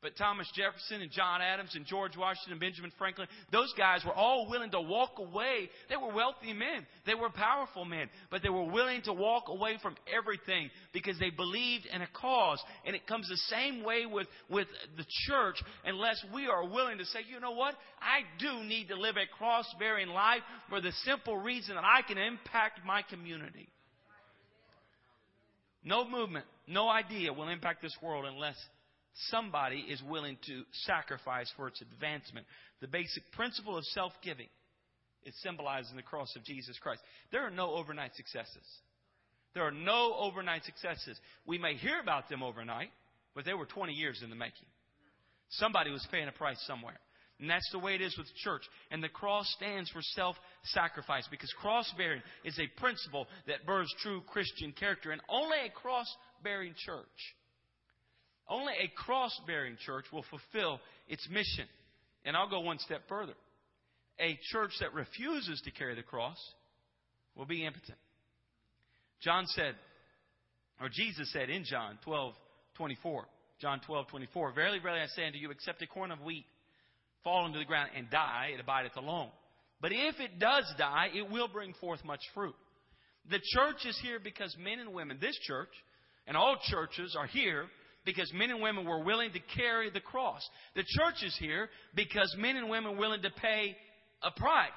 But 0.00 0.16
Thomas 0.16 0.48
Jefferson 0.54 1.02
and 1.02 1.10
John 1.10 1.42
Adams 1.42 1.74
and 1.74 1.84
George 1.84 2.16
Washington 2.16 2.52
and 2.52 2.60
Benjamin 2.60 2.92
Franklin, 2.98 3.26
those 3.50 3.72
guys 3.76 4.04
were 4.04 4.12
all 4.12 4.48
willing 4.48 4.70
to 4.70 4.80
walk 4.80 5.18
away. 5.18 5.68
They 5.88 5.96
were 5.96 6.14
wealthy 6.14 6.52
men. 6.52 6.86
They 7.04 7.16
were 7.16 7.30
powerful 7.30 7.84
men. 7.84 8.08
But 8.30 8.42
they 8.42 8.48
were 8.48 8.70
willing 8.70 9.02
to 9.02 9.12
walk 9.12 9.48
away 9.48 9.76
from 9.82 9.96
everything 10.16 10.70
because 10.92 11.18
they 11.18 11.30
believed 11.30 11.86
in 11.86 12.00
a 12.00 12.06
cause. 12.12 12.62
And 12.86 12.94
it 12.94 13.08
comes 13.08 13.28
the 13.28 13.56
same 13.56 13.82
way 13.82 14.06
with, 14.06 14.28
with 14.48 14.68
the 14.96 15.04
church 15.26 15.56
unless 15.84 16.24
we 16.32 16.46
are 16.46 16.64
willing 16.64 16.98
to 16.98 17.04
say, 17.06 17.20
you 17.28 17.40
know 17.40 17.50
what? 17.50 17.74
I 18.00 18.20
do 18.38 18.62
need 18.68 18.88
to 18.88 18.96
live 18.96 19.16
a 19.16 19.26
cross 19.36 19.66
bearing 19.80 20.08
life 20.08 20.42
for 20.68 20.80
the 20.80 20.92
simple 21.04 21.36
reason 21.36 21.74
that 21.74 21.84
I 21.84 22.02
can 22.02 22.18
impact 22.18 22.80
my 22.86 23.02
community. 23.02 23.68
No 25.82 26.08
movement, 26.08 26.44
no 26.68 26.88
idea 26.88 27.32
will 27.32 27.48
impact 27.48 27.82
this 27.82 27.96
world 28.00 28.26
unless 28.26 28.56
somebody 29.30 29.80
is 29.88 30.02
willing 30.02 30.38
to 30.46 30.62
sacrifice 30.84 31.50
for 31.56 31.68
its 31.68 31.80
advancement. 31.80 32.46
The 32.80 32.88
basic 32.88 33.22
principle 33.32 33.76
of 33.76 33.84
self 33.86 34.12
giving 34.22 34.48
is 35.24 35.34
symbolized 35.42 35.90
in 35.90 35.96
the 35.96 36.02
cross 36.02 36.34
of 36.36 36.44
Jesus 36.44 36.78
Christ. 36.78 37.02
There 37.32 37.42
are 37.42 37.50
no 37.50 37.72
overnight 37.72 38.14
successes. 38.14 38.64
There 39.54 39.64
are 39.64 39.72
no 39.72 40.14
overnight 40.18 40.64
successes. 40.64 41.18
We 41.46 41.58
may 41.58 41.74
hear 41.74 42.00
about 42.00 42.28
them 42.28 42.42
overnight, 42.42 42.90
but 43.34 43.44
they 43.44 43.54
were 43.54 43.66
20 43.66 43.92
years 43.92 44.20
in 44.22 44.30
the 44.30 44.36
making. 44.36 44.68
Somebody 45.50 45.90
was 45.90 46.06
paying 46.10 46.28
a 46.28 46.32
price 46.32 46.62
somewhere. 46.66 46.98
And 47.40 47.48
that's 47.48 47.68
the 47.70 47.78
way 47.78 47.94
it 47.94 48.00
is 48.00 48.16
with 48.18 48.26
the 48.26 48.32
church. 48.42 48.62
And 48.90 49.02
the 49.02 49.08
cross 49.08 49.48
stands 49.56 49.90
for 49.90 50.02
self 50.02 50.36
sacrifice 50.64 51.26
because 51.30 51.52
cross 51.60 51.92
bearing 51.96 52.22
is 52.44 52.58
a 52.58 52.80
principle 52.80 53.26
that 53.46 53.64
births 53.64 53.94
true 54.02 54.22
Christian 54.26 54.72
character. 54.72 55.12
And 55.12 55.20
only 55.28 55.58
a 55.66 55.70
cross 55.70 56.12
bearing 56.42 56.74
church 56.76 57.06
only 58.48 58.72
a 58.74 58.88
cross 58.88 59.38
bearing 59.46 59.76
church 59.84 60.06
will 60.12 60.24
fulfill 60.30 60.80
its 61.08 61.26
mission. 61.30 61.66
And 62.24 62.36
I'll 62.36 62.48
go 62.48 62.60
one 62.60 62.78
step 62.78 63.02
further. 63.08 63.34
A 64.20 64.38
church 64.50 64.72
that 64.80 64.94
refuses 64.94 65.60
to 65.64 65.70
carry 65.70 65.94
the 65.94 66.02
cross 66.02 66.38
will 67.36 67.46
be 67.46 67.64
impotent. 67.64 67.98
John 69.20 69.46
said, 69.48 69.74
or 70.80 70.88
Jesus 70.88 71.32
said 71.32 71.50
in 71.50 71.64
John 71.64 71.98
12, 72.04 72.34
24, 72.76 73.26
John 73.60 73.80
12, 73.86 74.08
24, 74.08 74.52
Verily, 74.52 74.78
verily, 74.78 75.00
I 75.00 75.06
say 75.06 75.26
unto 75.26 75.38
you, 75.38 75.50
except 75.50 75.82
a 75.82 75.86
corn 75.86 76.10
of 76.10 76.20
wheat 76.20 76.46
fall 77.24 77.46
into 77.46 77.58
the 77.58 77.64
ground 77.64 77.90
and 77.96 78.08
die, 78.10 78.50
it 78.54 78.60
abideth 78.60 78.96
alone. 78.96 79.30
But 79.80 79.92
if 79.92 80.18
it 80.20 80.38
does 80.38 80.64
die, 80.78 81.08
it 81.14 81.30
will 81.30 81.48
bring 81.48 81.74
forth 81.74 82.04
much 82.04 82.20
fruit. 82.34 82.54
The 83.30 83.40
church 83.54 83.84
is 83.86 83.98
here 84.02 84.18
because 84.22 84.56
men 84.58 84.78
and 84.78 84.92
women, 84.92 85.18
this 85.20 85.38
church, 85.42 85.68
and 86.26 86.36
all 86.36 86.56
churches 86.64 87.16
are 87.18 87.26
here 87.26 87.66
because 88.08 88.32
men 88.32 88.48
and 88.48 88.62
women 88.62 88.86
were 88.86 89.04
willing 89.04 89.30
to 89.32 89.40
carry 89.54 89.90
the 89.90 90.00
cross. 90.00 90.40
The 90.74 90.82
church 90.82 91.22
is 91.22 91.36
here 91.38 91.68
because 91.94 92.34
men 92.38 92.56
and 92.56 92.70
women 92.70 92.92
were 92.92 92.98
willing 93.00 93.20
to 93.20 93.30
pay 93.30 93.76
a 94.22 94.30
price. 94.30 94.70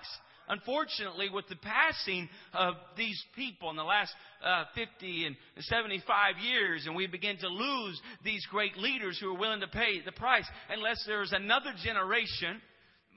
Unfortunately, 0.50 1.30
with 1.34 1.48
the 1.48 1.56
passing 1.56 2.28
of 2.54 2.76
these 2.98 3.24
people 3.34 3.70
in 3.70 3.78
the 3.78 3.86
last 3.86 4.14
uh, 4.44 4.66
50 4.76 5.28
and 5.28 5.38
75 5.60 6.40
years, 6.44 6.88
and 6.88 6.94
we 6.94 7.08
begin 7.08 7.38
to 7.38 7.48
lose 7.48 8.02
these 8.22 8.46
great 8.52 8.76
leaders 8.76 9.18
who 9.18 9.34
are 9.34 9.40
willing 9.40 9.62
to 9.62 9.68
pay 9.70 10.02
the 10.04 10.12
price, 10.12 10.46
unless 10.70 11.02
there's 11.08 11.32
another 11.32 11.72
generation 11.82 12.62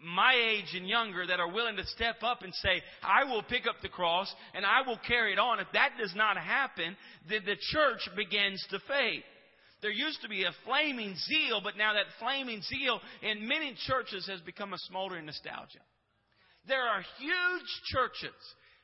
my 0.05 0.35
age 0.35 0.77
and 0.77 0.87
younger 0.87 1.27
that 1.27 1.41
are 1.41 1.51
willing 1.51 1.77
to 1.77 1.87
step 1.87 2.17
up 2.23 2.43
and 2.43 2.55
say, 2.57 2.83
I 3.03 3.25
will 3.25 3.43
pick 3.43 3.67
up 3.67 3.77
the 3.81 3.89
cross 3.89 4.33
and 4.53 4.67
I 4.67 4.87
will 4.87 4.99
carry 4.99 5.33
it 5.33 5.39
on. 5.39 5.61
If 5.61 5.69
that 5.73 5.93
does 5.99 6.15
not 6.15 6.37
happen, 6.37 6.95
then 7.27 7.41
the 7.47 7.57
church 7.73 8.07
begins 8.15 8.63
to 8.69 8.81
fade. 8.81 9.23
There 9.85 9.93
used 9.93 10.23
to 10.23 10.31
be 10.31 10.45
a 10.45 10.53
flaming 10.65 11.15
zeal, 11.15 11.61
but 11.63 11.77
now 11.77 11.93
that 11.93 12.07
flaming 12.19 12.63
zeal 12.63 13.03
in 13.21 13.47
many 13.47 13.77
churches 13.87 14.27
has 14.29 14.41
become 14.41 14.73
a 14.73 14.79
smoldering 14.79 15.27
nostalgia. 15.27 15.85
There 16.67 16.81
are 16.81 17.05
huge 17.19 17.69
churches 17.93 18.33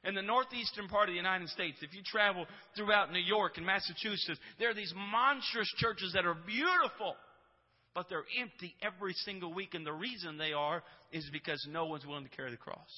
in 0.04 0.14
the 0.14 0.20
northeastern 0.20 0.88
part 0.88 1.08
of 1.08 1.14
the 1.14 1.16
United 1.16 1.48
States. 1.48 1.78
If 1.80 1.94
you 1.94 2.02
travel 2.04 2.44
throughout 2.76 3.14
New 3.14 3.18
York 3.18 3.56
and 3.56 3.64
Massachusetts, 3.64 4.38
there 4.58 4.68
are 4.68 4.74
these 4.74 4.92
monstrous 4.94 5.72
churches 5.78 6.12
that 6.12 6.26
are 6.26 6.36
beautiful, 6.46 7.16
but 7.94 8.10
they're 8.10 8.26
empty 8.38 8.74
every 8.82 9.14
single 9.24 9.54
week. 9.54 9.72
And 9.72 9.86
the 9.86 9.94
reason 9.94 10.36
they 10.36 10.52
are 10.52 10.82
is 11.12 11.26
because 11.32 11.66
no 11.70 11.86
one's 11.86 12.04
willing 12.04 12.24
to 12.28 12.36
carry 12.36 12.50
the 12.50 12.58
cross. 12.58 12.90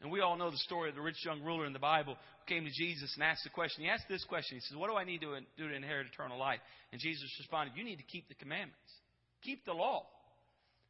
And 0.00 0.10
we 0.10 0.20
all 0.20 0.36
know 0.36 0.50
the 0.50 0.58
story 0.58 0.90
of 0.90 0.94
the 0.94 1.00
rich 1.00 1.24
young 1.24 1.42
ruler 1.42 1.66
in 1.66 1.72
the 1.72 1.78
Bible 1.78 2.14
who 2.14 2.54
came 2.54 2.64
to 2.64 2.70
Jesus 2.70 3.12
and 3.14 3.22
asked 3.22 3.44
the 3.44 3.50
question. 3.50 3.84
He 3.84 3.90
asked 3.90 4.08
this 4.08 4.24
question. 4.24 4.56
He 4.56 4.60
says, 4.60 4.76
What 4.76 4.90
do 4.90 4.96
I 4.96 5.04
need 5.04 5.20
to 5.22 5.38
do 5.56 5.68
to 5.68 5.74
inherit 5.74 6.06
eternal 6.12 6.38
life? 6.38 6.60
And 6.92 7.00
Jesus 7.00 7.24
responded, 7.38 7.72
You 7.76 7.84
need 7.84 7.96
to 7.96 8.04
keep 8.04 8.28
the 8.28 8.34
commandments, 8.34 8.90
keep 9.42 9.64
the 9.64 9.72
law. 9.72 10.06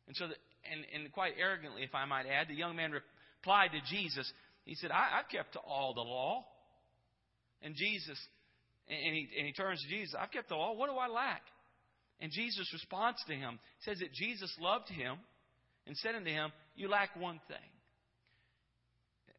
And 0.07 0.17
so, 0.17 0.29
the, 0.29 0.35
and, 0.71 0.85
and 0.95 1.13
quite 1.13 1.35
arrogantly, 1.39 1.83
if 1.83 1.95
I 1.95 2.05
might 2.07 2.27
add, 2.27 2.49
the 2.49 2.55
young 2.55 2.77
man 2.77 2.93
replied 2.93 3.71
to 3.73 3.81
Jesus, 3.95 4.31
He 4.65 4.75
said, 4.75 4.91
I, 4.91 5.21
I've 5.21 5.31
kept 5.31 5.57
all 5.57 5.95
the 5.95 6.01
law. 6.01 6.45
And 7.63 7.75
Jesus, 7.75 8.19
and 8.89 9.15
he, 9.15 9.29
and 9.39 9.47
he 9.47 9.53
turns 9.53 9.81
to 9.83 9.89
Jesus, 9.89 10.15
I've 10.19 10.31
kept 10.31 10.51
the 10.51 10.57
law. 10.57 10.75
What 10.75 10.91
do 10.91 10.97
I 10.97 11.09
lack? 11.09 11.43
And 12.21 12.31
Jesus 12.31 12.69
responds 12.73 13.19
to 13.27 13.35
him, 13.35 13.59
says 13.85 13.99
that 13.99 14.13
Jesus 14.13 14.55
loved 14.61 14.89
him 14.89 15.17
and 15.87 15.97
said 15.97 16.15
unto 16.15 16.31
him, 16.31 16.53
You 16.77 16.89
lack 16.89 17.17
one 17.17 17.41
thing. 17.49 17.57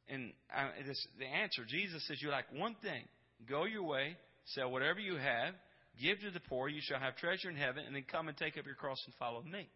And 0.09 0.33
I, 0.53 0.69
this, 0.85 1.07
the 1.17 1.25
answer, 1.25 1.63
Jesus 1.67 2.05
says, 2.07 2.21
you 2.21 2.29
like 2.29 2.45
one 2.53 2.75
thing. 2.81 3.03
Go 3.49 3.65
your 3.65 3.83
way, 3.83 4.15
sell 4.53 4.71
whatever 4.71 4.99
you 4.99 5.15
have, 5.15 5.53
give 6.01 6.19
to 6.21 6.31
the 6.31 6.39
poor, 6.39 6.69
you 6.69 6.81
shall 6.81 6.99
have 6.99 7.15
treasure 7.17 7.49
in 7.49 7.55
heaven, 7.55 7.83
and 7.85 7.95
then 7.95 8.05
come 8.09 8.27
and 8.27 8.37
take 8.37 8.57
up 8.57 8.65
your 8.65 8.75
cross 8.75 9.01
and 9.05 9.13
follow 9.15 9.41
me. 9.41 9.67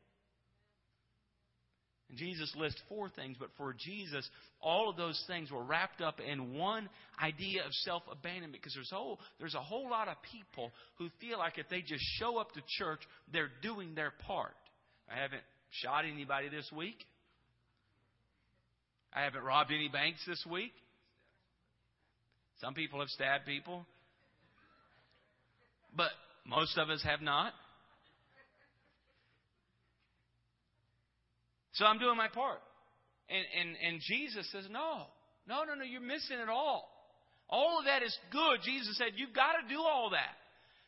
And 2.09 2.17
Jesus 2.17 2.51
lists 2.55 2.81
four 2.89 3.09
things, 3.09 3.37
but 3.39 3.49
for 3.55 3.75
Jesus, 3.77 4.27
all 4.61 4.89
of 4.89 4.97
those 4.97 5.21
things 5.27 5.51
were 5.51 5.63
wrapped 5.63 6.01
up 6.01 6.19
in 6.19 6.55
one 6.55 6.89
idea 7.21 7.63
of 7.63 7.71
self 7.83 8.01
abandonment 8.11 8.53
because 8.53 8.73
there's 8.73 8.91
a, 8.91 8.95
whole, 8.95 9.19
there's 9.39 9.53
a 9.53 9.61
whole 9.61 9.89
lot 9.89 10.07
of 10.07 10.15
people 10.31 10.71
who 10.97 11.09
feel 11.21 11.37
like 11.37 11.59
if 11.59 11.69
they 11.69 11.81
just 11.81 12.03
show 12.17 12.37
up 12.37 12.51
to 12.53 12.61
church, 12.79 13.01
they're 13.31 13.51
doing 13.61 13.93
their 13.93 14.11
part. 14.25 14.55
I 15.11 15.21
haven't 15.21 15.43
shot 15.69 16.05
anybody 16.05 16.49
this 16.49 16.69
week. 16.75 17.05
I 19.13 19.23
haven't 19.23 19.43
robbed 19.43 19.71
any 19.71 19.87
banks 19.87 20.19
this 20.27 20.45
week. 20.49 20.71
Some 22.61 22.73
people 22.73 22.99
have 22.99 23.09
stabbed 23.09 23.45
people. 23.45 23.85
But 25.95 26.11
most 26.45 26.77
of 26.77 26.89
us 26.89 27.01
have 27.03 27.21
not. 27.21 27.53
So 31.73 31.85
I'm 31.85 31.99
doing 31.99 32.17
my 32.17 32.27
part. 32.27 32.59
And, 33.29 33.45
and, 33.59 33.77
and 33.87 34.01
Jesus 34.01 34.51
says, 34.51 34.65
no, 34.71 35.05
no, 35.47 35.63
no, 35.63 35.75
no, 35.75 35.83
you're 35.83 36.01
missing 36.01 36.37
it 36.41 36.49
all. 36.49 36.89
All 37.49 37.79
of 37.79 37.85
that 37.85 38.03
is 38.03 38.15
good. 38.31 38.59
Jesus 38.63 38.97
said, 38.97 39.13
you've 39.15 39.33
got 39.33 39.53
to 39.53 39.73
do 39.73 39.79
all 39.81 40.09
that. 40.11 40.35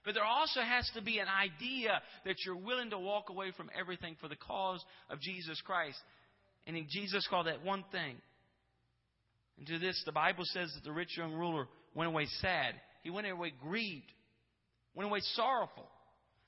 But 0.03 0.15
there 0.15 0.25
also 0.25 0.61
has 0.61 0.89
to 0.95 1.01
be 1.01 1.19
an 1.19 1.27
idea 1.27 2.01
that 2.25 2.35
you're 2.45 2.55
willing 2.55 2.89
to 2.89 2.99
walk 2.99 3.29
away 3.29 3.51
from 3.55 3.69
everything 3.79 4.15
for 4.19 4.27
the 4.27 4.35
cause 4.35 4.83
of 5.09 5.21
Jesus 5.21 5.61
Christ. 5.61 5.97
And 6.67 6.77
Jesus 6.89 7.27
called 7.27 7.47
that 7.47 7.63
one 7.65 7.83
thing. 7.91 8.15
And 9.57 9.67
to 9.67 9.79
this, 9.79 10.01
the 10.05 10.11
Bible 10.11 10.43
says 10.45 10.71
that 10.73 10.83
the 10.83 10.91
rich 10.91 11.17
young 11.17 11.33
ruler 11.33 11.67
went 11.93 12.09
away 12.09 12.27
sad. 12.41 12.75
He 13.03 13.09
went 13.09 13.27
away 13.27 13.53
grieved, 13.61 14.11
went 14.95 15.09
away 15.09 15.19
sorrowful, 15.35 15.87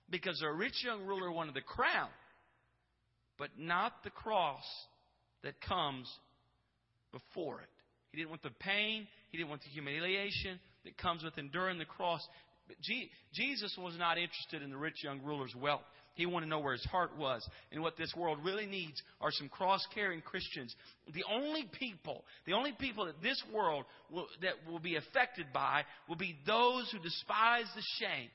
because 0.09 0.39
the 0.39 0.51
rich 0.51 0.83
young 0.83 1.05
ruler 1.05 1.31
wanted 1.31 1.55
the 1.55 1.61
crown, 1.61 2.09
but 3.37 3.49
not 3.57 4.03
the 4.03 4.09
cross 4.09 4.63
that 5.43 5.59
comes 5.61 6.07
before 7.11 7.61
it. 7.61 7.69
He 8.11 8.17
didn't 8.17 8.29
want 8.29 8.43
the 8.43 8.51
pain. 8.59 9.07
He 9.31 9.37
didn't 9.37 9.49
want 9.49 9.63
the 9.63 9.69
humiliation 9.69 10.59
that 10.85 10.97
comes 10.97 11.23
with 11.23 11.37
enduring 11.37 11.79
the 11.79 11.85
cross. 11.85 12.21
But 12.67 12.77
Jesus 13.33 13.75
was 13.77 13.97
not 13.97 14.17
interested 14.17 14.61
in 14.61 14.69
the 14.69 14.77
rich 14.77 15.03
young 15.03 15.21
ruler's 15.23 15.55
wealth. 15.55 15.81
He 16.15 16.25
wanted 16.27 16.45
to 16.45 16.49
know 16.51 16.59
where 16.59 16.73
his 16.73 16.85
heart 16.85 17.17
was. 17.17 17.47
And 17.71 17.81
what 17.81 17.97
this 17.97 18.13
world 18.15 18.39
really 18.43 18.67
needs 18.67 19.01
are 19.19 19.31
some 19.31 19.49
cross 19.49 19.85
carrying 19.93 20.21
Christians. 20.21 20.75
The 21.13 21.23
only 21.31 21.67
people, 21.79 22.23
the 22.45 22.53
only 22.53 22.71
people 22.79 23.05
that 23.05 23.21
this 23.21 23.41
world 23.53 23.85
will, 24.11 24.27
that 24.41 24.53
will 24.71 24.79
be 24.79 24.95
affected 24.95 25.47
by 25.53 25.83
will 26.07 26.15
be 26.15 26.37
those 26.45 26.89
who 26.91 26.99
despise 26.99 27.65
the 27.75 27.81
shame 27.99 28.29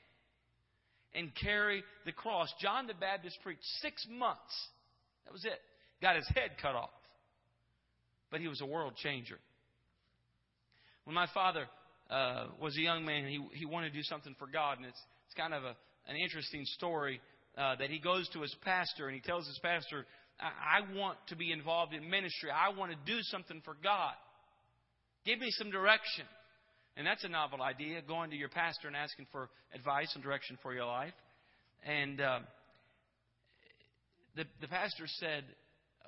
and 1.15 1.31
carry 1.41 1.83
the 2.05 2.11
cross. 2.11 2.49
John 2.61 2.85
the 2.85 2.93
Baptist 2.93 3.37
preached 3.43 3.63
six 3.81 4.05
months. 4.09 4.67
That 5.25 5.31
was 5.31 5.45
it. 5.45 5.59
Got 6.01 6.17
his 6.17 6.27
head 6.35 6.51
cut 6.61 6.75
off. 6.75 6.89
But 8.29 8.41
he 8.41 8.47
was 8.47 8.61
a 8.61 8.65
world 8.65 8.93
changer. 9.01 9.39
When 11.05 11.15
my 11.15 11.27
father 11.33 11.65
uh, 12.09 12.47
was 12.61 12.77
a 12.77 12.81
young 12.81 13.05
man, 13.05 13.25
he, 13.25 13.43
he 13.53 13.65
wanted 13.65 13.91
to 13.91 13.97
do 13.97 14.03
something 14.03 14.35
for 14.37 14.47
God. 14.47 14.77
And 14.77 14.85
it's, 14.85 14.99
it's 15.25 15.35
kind 15.35 15.53
of 15.53 15.63
a, 15.63 15.75
an 16.07 16.15
interesting 16.15 16.65
story 16.65 17.21
uh, 17.57 17.75
that 17.75 17.89
he 17.89 17.99
goes 17.99 18.29
to 18.29 18.41
his 18.41 18.55
pastor 18.63 19.07
and 19.07 19.15
he 19.15 19.21
tells 19.21 19.47
his 19.47 19.59
pastor, 19.59 20.05
I, 20.39 20.79
I 20.79 20.97
want 20.97 21.17
to 21.27 21.35
be 21.35 21.51
involved 21.51 21.93
in 21.93 22.09
ministry. 22.09 22.49
I 22.51 22.77
want 22.77 22.91
to 22.91 22.97
do 23.05 23.19
something 23.23 23.61
for 23.65 23.75
God. 23.83 24.13
Give 25.25 25.39
me 25.39 25.49
some 25.51 25.71
direction. 25.71 26.25
And 26.97 27.05
that's 27.07 27.23
a 27.23 27.29
novel 27.29 27.61
idea, 27.61 28.01
going 28.01 28.31
to 28.31 28.35
your 28.35 28.49
pastor 28.49 28.87
and 28.87 28.95
asking 28.95 29.27
for 29.31 29.49
advice 29.73 30.11
and 30.15 30.23
direction 30.23 30.57
for 30.61 30.73
your 30.73 30.85
life. 30.85 31.13
And 31.85 32.19
uh, 32.19 32.39
the, 34.35 34.43
the 34.61 34.67
pastor 34.67 35.05
said, 35.19 35.43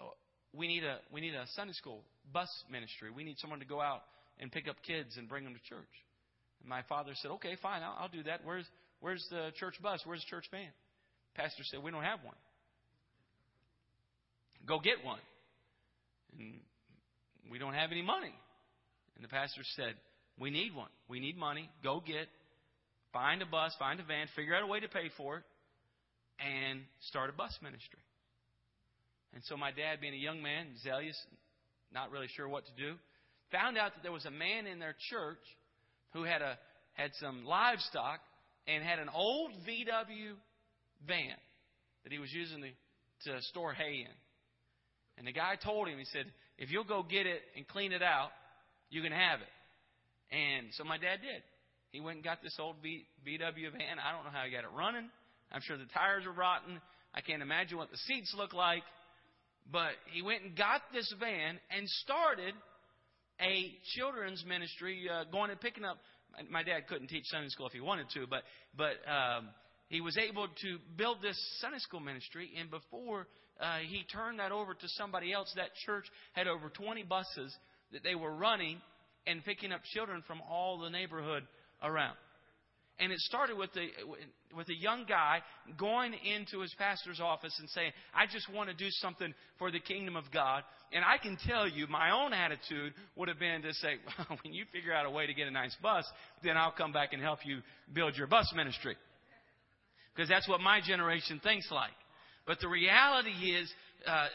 oh, 0.01 0.13
we, 0.54 0.67
need 0.67 0.84
a, 0.84 0.97
we 1.13 1.21
need 1.21 1.34
a 1.34 1.45
Sunday 1.56 1.73
school 1.73 2.01
bus 2.34 2.49
ministry. 2.69 3.10
We 3.15 3.23
need 3.23 3.38
someone 3.39 3.60
to 3.60 3.65
go 3.65 3.80
out 3.80 4.01
and 4.39 4.51
pick 4.51 4.67
up 4.67 4.75
kids 4.86 5.15
and 5.17 5.30
bring 5.30 5.43
them 5.43 5.54
to 5.54 5.60
church. 5.69 5.93
And 6.62 6.69
my 6.69 6.82
father 6.89 7.12
said, 7.15 7.32
okay, 7.32 7.56
fine, 7.62 7.84
I'll, 7.84 7.95
I'll 7.99 8.10
do 8.10 8.23
that. 8.23 8.41
Where's, 8.43 8.65
where's 8.99 9.25
the 9.30 9.51
church 9.60 9.75
bus? 9.82 10.01
Where's 10.04 10.21
the 10.21 10.30
church 10.30 10.45
van? 10.51 10.69
Pastor 11.36 11.63
said, 11.63 11.82
we 11.84 11.91
don't 11.91 12.04
have 12.04 12.20
one. 12.24 12.36
Go 14.65 14.80
get 14.80 15.04
one. 15.04 15.20
And 16.38 16.54
we 17.50 17.58
don't 17.60 17.74
have 17.74 17.91
any 17.91 18.02
money. 18.02 18.34
And 19.15 19.24
the 19.24 19.28
pastor 19.28 19.62
said, 19.76 19.96
we 20.39 20.50
need 20.50 20.76
one. 20.76 20.89
We 21.10 21.20
need 21.20 21.38
money. 21.38 21.70
Go 21.84 22.02
get, 22.06 22.28
find 23.13 23.41
a 23.41 23.46
bus, 23.46 23.76
find 23.78 24.00
a 24.00 24.04
van, 24.04 24.28
figure 24.36 24.56
out 24.56 24.63
a 24.63 24.67
way 24.67 24.80
to 24.80 24.88
pay 24.88 25.10
for 25.17 25.38
it, 25.38 25.44
and 26.39 26.82
start 27.10 27.30
a 27.30 27.34
bus 27.34 27.58
ministry. 27.62 28.00
And 29.34 29.44
so 29.46 29.58
my 29.58 29.72
dad, 29.72 30.02
being 30.02 30.13
a 30.13 30.17
young 30.17 30.41
man, 30.41 30.67
zealous, 30.84 31.17
not 31.94 32.12
really 32.12 32.28
sure 32.36 32.48
what 32.48 32.65
to 32.65 32.72
do, 32.82 32.96
found 33.52 33.78
out 33.78 33.94
that 33.96 34.04
there 34.04 34.12
was 34.12 34.26
a 34.26 34.32
man 34.32 34.67
in 34.67 34.80
their 34.80 34.96
church 35.10 35.44
who 36.13 36.24
had 36.24 36.41
a 36.41 36.58
had 36.94 37.12
some 37.20 37.46
livestock 37.46 38.20
and 38.67 38.84
had 38.84 39.00
an 39.00 39.10
old 39.13 39.52
VW 39.67 40.34
van 41.08 41.38
that 42.04 42.12
he 42.12 42.20
was 42.20 42.32
using 42.32 42.62
to, 42.62 43.32
to 43.32 43.42
store 43.44 43.74
hay 43.74 44.06
in. 44.08 44.16
And 45.18 45.28
the 45.28 45.32
guy 45.32 45.56
told 45.56 45.88
him, 45.88 45.98
he 45.98 46.06
said, 46.06 46.26
if 46.58 46.72
you'll 46.72 46.84
go 46.84 47.04
get 47.04 47.26
it 47.26 47.42
and 47.56 47.68
clean 47.68 47.92
it 47.92 48.02
out, 48.02 48.30
you 48.90 49.02
can 49.02 49.12
have 49.12 49.40
it. 49.40 50.36
And 50.36 50.68
so 50.74 50.84
my 50.84 50.98
dad 50.98 51.20
did. 51.22 51.44
He 51.92 52.00
went 52.00 52.18
and 52.18 52.24
got 52.24 52.42
this 52.42 52.56
old 52.60 52.78
VW 52.78 53.72
van. 53.72 54.00
I 54.00 54.16
don't 54.16 54.24
know 54.24 54.32
how 54.32 54.46
he 54.46 54.52
got 54.52 54.64
it 54.64 54.72
running. 54.76 55.10
I'm 55.52 55.62
sure 55.62 55.78
the 55.78 55.92
tires 55.94 56.26
are 56.26 56.32
rotten. 56.32 56.80
I 57.14 57.22
can't 57.22 57.42
imagine 57.42 57.78
what 57.78 57.92
the 57.92 57.98
seats 57.98 58.34
look 58.38 58.54
like. 58.54 58.84
But 59.70 59.92
he 60.12 60.22
went 60.22 60.44
and 60.44 60.58
got 60.58 60.82
this 60.94 61.14
van 61.20 61.60
and 61.70 61.88
started 62.04 62.54
a 63.42 63.74
children's 63.96 64.44
ministry, 64.48 65.08
uh, 65.12 65.26
going 65.32 65.52
and 65.52 65.60
picking 65.60 65.84
up. 65.84 65.98
My 66.50 66.64
dad 66.64 66.88
couldn't 66.88 67.08
teach 67.08 67.26
Sunday 67.26 67.50
school 67.50 67.68
if 67.68 67.74
he 67.74 67.82
wanted 67.82 68.08
to, 68.14 68.26
but 68.26 68.44
but 68.78 68.96
um, 69.10 69.50
he 69.91 69.99
was 69.99 70.17
able 70.17 70.47
to 70.47 70.77
build 70.95 71.17
this 71.21 71.38
Sunday 71.60 71.80
school 71.80 71.99
ministry. 71.99 72.49
And 72.58 72.71
before 72.71 73.27
uh, 73.60 73.80
he 73.80 74.06
turned 74.10 74.39
that 74.39 74.54
over 74.54 74.73
to 74.73 74.88
somebody 74.88 75.34
else, 75.34 75.51
that 75.58 75.75
church 75.86 76.06
had 76.32 76.47
over 76.47 76.69
20 76.69 77.04
buses 77.04 77.54
that 77.91 78.01
they 78.01 78.15
were 78.15 78.34
running 78.34 78.77
and 79.27 79.43
picking 79.43 79.73
up 79.73 79.82
children 79.93 80.23
from 80.25 80.39
all 80.49 80.80
the 80.80 80.89
neighborhood 80.89 81.43
around. 81.84 82.15
And 82.99 83.12
it 83.12 83.19
started 83.19 83.58
with 83.58 83.71
a, 83.75 84.56
with 84.56 84.69
a 84.69 84.75
young 84.75 85.06
guy 85.10 85.39
going 85.77 86.13
into 86.13 86.62
his 86.62 86.73
pastor's 86.77 87.19
office 87.19 87.54
and 87.60 87.67
saying, 87.71 87.91
I 88.15 88.27
just 88.32 88.49
want 88.49 88.69
to 88.69 88.75
do 88.75 88.88
something 88.91 89.34
for 89.60 89.71
the 89.71 89.80
kingdom 89.82 90.15
of 90.15 90.23
God. 90.32 90.63
And 90.93 91.04
I 91.04 91.17
can 91.17 91.38
tell 91.47 91.67
you, 91.67 91.88
my 91.88 92.12
own 92.12 92.32
attitude 92.32 92.93
would 93.17 93.27
have 93.27 93.39
been 93.39 93.62
to 93.63 93.73
say, 93.73 93.95
well, 94.30 94.39
when 94.41 94.54
you 94.54 94.63
figure 94.71 94.93
out 94.93 95.06
a 95.06 95.10
way 95.10 95.27
to 95.27 95.34
get 95.34 95.49
a 95.49 95.51
nice 95.51 95.75
bus, 95.84 96.06
then 96.43 96.56
I'll 96.56 96.71
come 96.71 96.93
back 96.93 97.12
and 97.12 97.21
help 97.21 97.39
you 97.43 97.60
build 97.93 98.15
your 98.15 98.27
bus 98.27 98.49
ministry. 98.56 98.95
Because 100.15 100.30
that's 100.30 100.47
what 100.47 100.62
my 100.62 100.82
generation 100.82 101.39
thinks 101.43 101.71
like. 101.71 101.91
But 102.45 102.60
the 102.60 102.67
reality 102.67 103.30
is, 103.30 103.71
uh, 104.06 104.28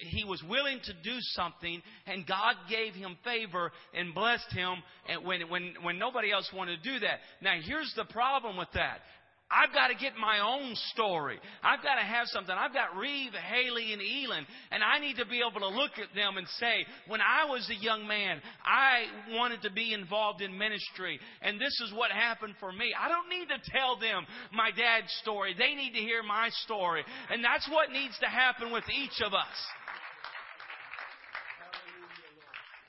he 0.00 0.24
was 0.24 0.42
willing 0.48 0.80
to 0.84 0.92
do 0.92 1.16
something, 1.20 1.80
and 2.06 2.26
God 2.26 2.56
gave 2.68 2.94
him 2.94 3.16
favor 3.24 3.70
and 3.94 4.14
blessed 4.14 4.52
him 4.52 4.82
when, 5.24 5.48
when, 5.48 5.74
when 5.82 5.98
nobody 5.98 6.32
else 6.32 6.50
wanted 6.52 6.82
to 6.82 6.92
do 6.92 6.98
that. 7.00 7.20
Now, 7.40 7.54
here's 7.62 7.92
the 7.96 8.04
problem 8.04 8.56
with 8.56 8.68
that. 8.74 9.00
I've 9.50 9.72
got 9.72 9.88
to 9.88 9.94
get 9.94 10.12
my 10.20 10.40
own 10.40 10.74
story. 10.92 11.38
I've 11.62 11.82
got 11.82 11.94
to 11.94 12.04
have 12.04 12.26
something. 12.28 12.54
I've 12.54 12.74
got 12.74 12.96
Reeve, 12.96 13.32
Haley, 13.32 13.94
and 13.94 14.02
Elon, 14.02 14.46
and 14.70 14.84
I 14.84 14.98
need 14.98 15.16
to 15.16 15.24
be 15.24 15.40
able 15.40 15.60
to 15.60 15.68
look 15.68 15.92
at 15.96 16.14
them 16.14 16.36
and 16.36 16.46
say, 16.60 16.84
when 17.06 17.20
I 17.22 17.46
was 17.48 17.68
a 17.70 17.82
young 17.82 18.06
man, 18.06 18.42
I 18.62 19.06
wanted 19.32 19.62
to 19.62 19.72
be 19.72 19.94
involved 19.94 20.42
in 20.42 20.56
ministry, 20.56 21.18
and 21.40 21.58
this 21.58 21.80
is 21.80 21.94
what 21.94 22.10
happened 22.10 22.56
for 22.60 22.72
me. 22.72 22.92
I 22.92 23.08
don't 23.08 23.30
need 23.30 23.48
to 23.48 23.70
tell 23.72 23.98
them 23.98 24.26
my 24.52 24.70
dad's 24.70 25.12
story. 25.22 25.54
They 25.56 25.74
need 25.74 25.92
to 25.92 26.00
hear 26.00 26.22
my 26.22 26.50
story. 26.64 27.02
And 27.30 27.42
that's 27.42 27.66
what 27.70 27.90
needs 27.90 28.18
to 28.20 28.26
happen 28.26 28.70
with 28.70 28.84
each 28.92 29.22
of 29.24 29.32
us. 29.32 29.56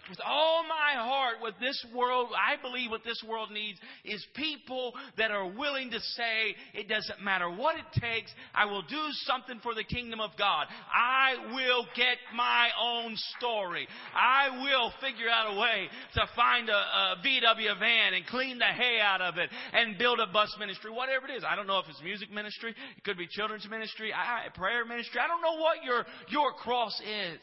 with 0.09 0.19
all 0.25 0.63
my 0.63 0.97
heart 0.97 1.28
what 1.49 1.59
this 1.59 1.83
world, 1.95 2.29
I 2.37 2.61
believe 2.61 2.91
what 2.91 3.03
this 3.03 3.23
world 3.27 3.49
needs 3.51 3.79
is 4.05 4.23
people 4.35 4.93
that 5.17 5.31
are 5.31 5.47
willing 5.47 5.89
to 5.89 5.99
say, 5.99 6.55
it 6.73 6.87
doesn't 6.87 7.23
matter 7.23 7.49
what 7.49 7.75
it 7.75 7.99
takes, 7.99 8.31
I 8.53 8.65
will 8.65 8.83
do 8.83 9.01
something 9.25 9.59
for 9.63 9.73
the 9.73 9.83
kingdom 9.83 10.19
of 10.19 10.31
God. 10.37 10.67
I 10.93 11.53
will 11.55 11.85
get 11.95 12.17
my 12.35 12.69
own 12.79 13.15
story. 13.37 13.87
I 14.13 14.61
will 14.61 14.91
figure 15.01 15.29
out 15.29 15.55
a 15.55 15.59
way 15.59 15.87
to 16.15 16.29
find 16.35 16.69
a, 16.69 16.73
a 16.73 17.15
VW 17.25 17.79
van 17.79 18.13
and 18.13 18.25
clean 18.27 18.59
the 18.59 18.65
hay 18.65 18.99
out 19.01 19.21
of 19.21 19.37
it 19.37 19.49
and 19.73 19.97
build 19.97 20.19
a 20.19 20.27
bus 20.27 20.55
ministry, 20.59 20.91
whatever 20.91 21.27
it 21.27 21.31
is. 21.31 21.43
I 21.47 21.55
don't 21.55 21.67
know 21.67 21.79
if 21.79 21.85
it's 21.89 22.01
music 22.03 22.31
ministry, 22.31 22.75
it 22.97 23.03
could 23.03 23.17
be 23.17 23.27
children's 23.27 23.67
ministry, 23.67 24.13
I, 24.13 24.49
prayer 24.53 24.85
ministry. 24.85 25.19
I 25.19 25.27
don't 25.27 25.41
know 25.41 25.59
what 25.59 25.83
your, 25.83 26.05
your 26.29 26.53
cross 26.53 26.93
is. 27.01 27.39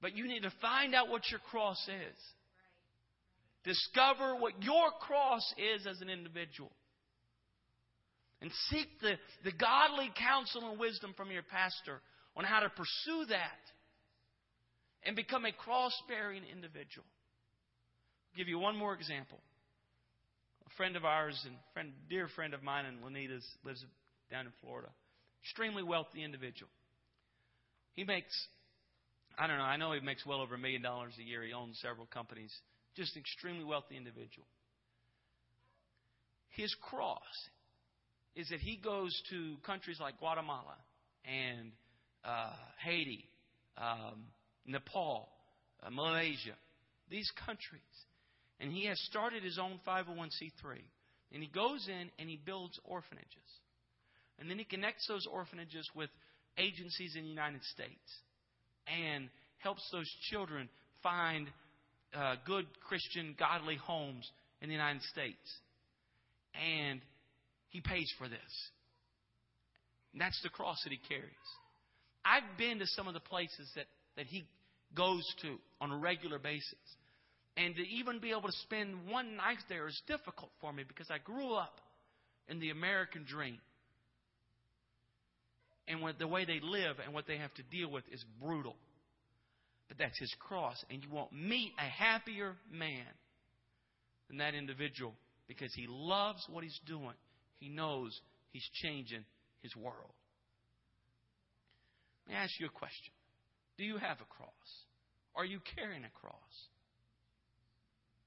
But 0.00 0.16
you 0.16 0.28
need 0.28 0.42
to 0.42 0.52
find 0.62 0.94
out 0.94 1.08
what 1.08 1.30
your 1.30 1.40
cross 1.50 1.82
is. 1.88 2.16
Discover 3.64 4.36
what 4.36 4.62
your 4.62 4.90
cross 5.00 5.42
is 5.58 5.86
as 5.86 6.00
an 6.00 6.08
individual. 6.08 6.70
And 8.40 8.50
seek 8.70 8.86
the, 9.00 9.14
the 9.44 9.52
godly 9.52 10.10
counsel 10.16 10.70
and 10.70 10.78
wisdom 10.78 11.12
from 11.16 11.30
your 11.30 11.42
pastor 11.42 12.00
on 12.36 12.44
how 12.44 12.60
to 12.60 12.68
pursue 12.68 13.26
that 13.30 13.58
and 15.04 15.16
become 15.16 15.44
a 15.44 15.52
cross 15.52 15.92
bearing 16.08 16.42
individual. 16.52 17.04
I'll 18.32 18.38
give 18.38 18.48
you 18.48 18.58
one 18.58 18.76
more 18.76 18.94
example. 18.94 19.38
A 20.66 20.70
friend 20.76 20.96
of 20.96 21.04
ours 21.04 21.40
and 21.44 21.56
friend, 21.74 21.92
dear 22.08 22.28
friend 22.28 22.54
of 22.54 22.62
mine 22.62 22.84
in 22.86 22.98
Lanitas 23.00 23.44
lives 23.64 23.84
down 24.30 24.46
in 24.46 24.52
Florida. 24.60 24.88
Extremely 25.42 25.82
wealthy 25.82 26.22
individual. 26.22 26.70
He 27.94 28.04
makes 28.04 28.32
I 29.38 29.46
don't 29.46 29.58
know. 29.58 29.64
I 29.64 29.76
know 29.76 29.92
he 29.92 30.00
makes 30.00 30.26
well 30.26 30.40
over 30.40 30.56
a 30.56 30.58
million 30.58 30.82
dollars 30.82 31.12
a 31.18 31.22
year. 31.22 31.44
He 31.44 31.52
owns 31.52 31.78
several 31.80 32.06
companies. 32.06 32.52
Just 32.96 33.14
an 33.14 33.20
extremely 33.20 33.64
wealthy 33.64 33.96
individual. 33.96 34.48
His 36.48 36.74
cross 36.82 37.20
is 38.34 38.48
that 38.48 38.58
he 38.58 38.76
goes 38.76 39.22
to 39.30 39.54
countries 39.64 39.98
like 40.00 40.18
Guatemala 40.18 40.74
and 41.24 41.70
uh, 42.24 42.52
Haiti, 42.82 43.28
um, 43.76 44.24
Nepal, 44.66 45.28
uh, 45.84 45.90
Malaysia, 45.90 46.56
these 47.08 47.30
countries. 47.46 47.80
And 48.58 48.72
he 48.72 48.86
has 48.86 48.98
started 49.02 49.44
his 49.44 49.56
own 49.56 49.78
501c3. 49.86 50.80
And 51.32 51.42
he 51.42 51.48
goes 51.48 51.86
in 51.86 52.10
and 52.18 52.28
he 52.28 52.40
builds 52.44 52.80
orphanages. 52.84 53.28
And 54.40 54.50
then 54.50 54.58
he 54.58 54.64
connects 54.64 55.06
those 55.06 55.26
orphanages 55.30 55.88
with 55.94 56.10
agencies 56.56 57.14
in 57.14 57.22
the 57.22 57.28
United 57.28 57.62
States 57.62 58.10
and 58.88 59.28
helps 59.58 59.82
those 59.92 60.08
children 60.30 60.68
find 61.02 61.48
uh, 62.14 62.36
good 62.46 62.66
Christian, 62.86 63.34
godly 63.38 63.76
homes 63.76 64.30
in 64.60 64.68
the 64.68 64.74
United 64.74 65.02
States. 65.02 65.36
And 66.54 67.00
he 67.68 67.80
pays 67.80 68.12
for 68.18 68.28
this. 68.28 68.70
And 70.12 70.20
that's 70.20 70.40
the 70.42 70.48
cross 70.48 70.78
that 70.84 70.90
he 70.90 70.98
carries. 71.08 71.32
I've 72.24 72.58
been 72.58 72.78
to 72.78 72.86
some 72.86 73.06
of 73.08 73.14
the 73.14 73.20
places 73.20 73.70
that, 73.76 73.86
that 74.16 74.26
he 74.26 74.44
goes 74.94 75.24
to 75.42 75.56
on 75.80 75.90
a 75.90 75.96
regular 75.96 76.38
basis. 76.38 76.74
And 77.56 77.74
to 77.74 77.82
even 77.82 78.20
be 78.20 78.30
able 78.30 78.42
to 78.42 78.52
spend 78.62 79.08
one 79.08 79.36
night 79.36 79.58
there 79.68 79.88
is 79.88 80.00
difficult 80.06 80.50
for 80.60 80.72
me 80.72 80.84
because 80.86 81.08
I 81.10 81.18
grew 81.18 81.54
up 81.54 81.80
in 82.48 82.60
the 82.60 82.70
American 82.70 83.24
dream. 83.24 83.58
And 85.88 86.02
what, 86.02 86.18
the 86.18 86.28
way 86.28 86.44
they 86.44 86.60
live 86.62 86.96
and 87.02 87.14
what 87.14 87.26
they 87.26 87.38
have 87.38 87.52
to 87.54 87.62
deal 87.64 87.90
with 87.90 88.04
is 88.12 88.22
brutal. 88.40 88.76
But 89.88 89.98
that's 89.98 90.18
his 90.18 90.32
cross. 90.38 90.76
And 90.90 91.02
you 91.02 91.10
won't 91.10 91.32
meet 91.32 91.72
a 91.78 91.88
happier 91.88 92.54
man 92.70 93.06
than 94.28 94.38
that 94.38 94.54
individual 94.54 95.14
because 95.48 95.72
he 95.74 95.86
loves 95.88 96.46
what 96.50 96.62
he's 96.62 96.78
doing. 96.86 97.14
He 97.58 97.70
knows 97.70 98.18
he's 98.52 98.68
changing 98.82 99.24
his 99.62 99.74
world. 99.74 100.12
Let 102.26 102.34
me 102.34 102.38
ask 102.38 102.52
you 102.60 102.66
a 102.66 102.70
question 102.70 103.12
Do 103.78 103.84
you 103.84 103.96
have 103.96 104.18
a 104.20 104.26
cross? 104.26 104.50
Are 105.34 105.44
you 105.44 105.60
carrying 105.74 106.04
a 106.04 106.10
cross? 106.20 106.34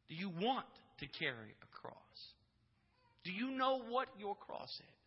Do 0.10 0.16
you 0.16 0.30
want 0.30 0.66
to 1.00 1.08
carry 1.20 1.56
a 1.62 1.80
cross? 1.80 1.94
Do 3.24 3.32
you 3.32 3.52
know 3.52 3.82
what 3.88 4.08
your 4.18 4.36
cross 4.36 4.70
is? 4.70 5.01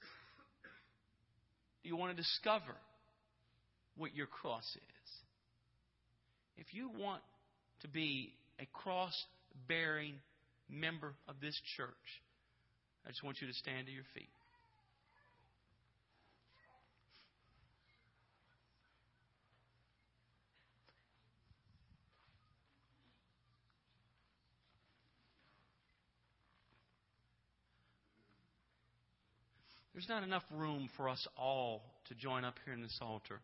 You 1.85 1.97
want 1.97 2.17
to 2.17 2.21
discover 2.21 2.75
what 3.97 4.17
your 4.17 4.27
cross 4.27 4.65
is? 4.65 5.11
If 6.57 6.75
you 6.75 6.91
want 6.99 7.23
to 7.83 7.89
be 7.89 8.33
a 8.59 8.67
cross 8.73 9.15
bearing 9.69 10.15
member 10.69 11.15
of 11.29 11.37
this 11.41 11.61
church, 11.77 11.89
I 13.07 13.11
just 13.11 13.23
want 13.23 13.41
you 13.41 13.47
to 13.47 13.55
stand 13.55 13.87
to 13.87 13.93
your 13.93 14.05
feet. 14.15 14.31
There's 29.95 30.09
not 30.09 30.25
enough 30.25 30.43
room 30.53 30.91
for 30.97 31.09
us 31.09 31.25
all 31.39 31.83
to 32.09 32.15
join 32.15 32.45
up 32.45 32.57
here 32.65 32.75
in 32.75 32.83
this 32.83 32.99
altar. 33.01 33.41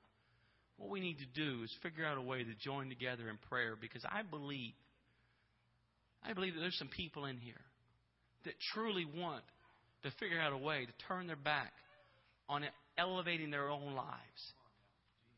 What 0.77 0.91
we 0.91 1.01
need 1.01 1.19
to 1.19 1.27
do 1.35 1.63
is 1.63 1.73
figure 1.83 2.05
out 2.05 2.19
a 2.19 2.23
way 2.23 2.43
to 2.43 2.55
join 2.61 2.89
together 2.89 3.29
in 3.29 3.39
prayer 3.49 3.77
because 3.81 4.05
I 4.05 4.23
believe, 4.23 4.73
I 6.25 6.33
believe 6.33 6.55
that 6.55 6.61
there's 6.61 6.79
some 6.79 6.89
people 6.89 7.27
in 7.27 7.37
here 7.37 7.61
that 8.45 8.55
truly 8.75 9.05
want 9.05 9.45
to 10.03 10.11
figure 10.19 10.41
out 10.41 10.53
a 10.53 10.59
way 10.59 10.87
to 10.87 11.07
turn 11.07 11.27
their 11.27 11.37
back 11.37 11.73
on 12.49 12.65
elevating 12.99 13.51
their 13.51 13.69
own 13.69 13.95
lives 13.95 14.53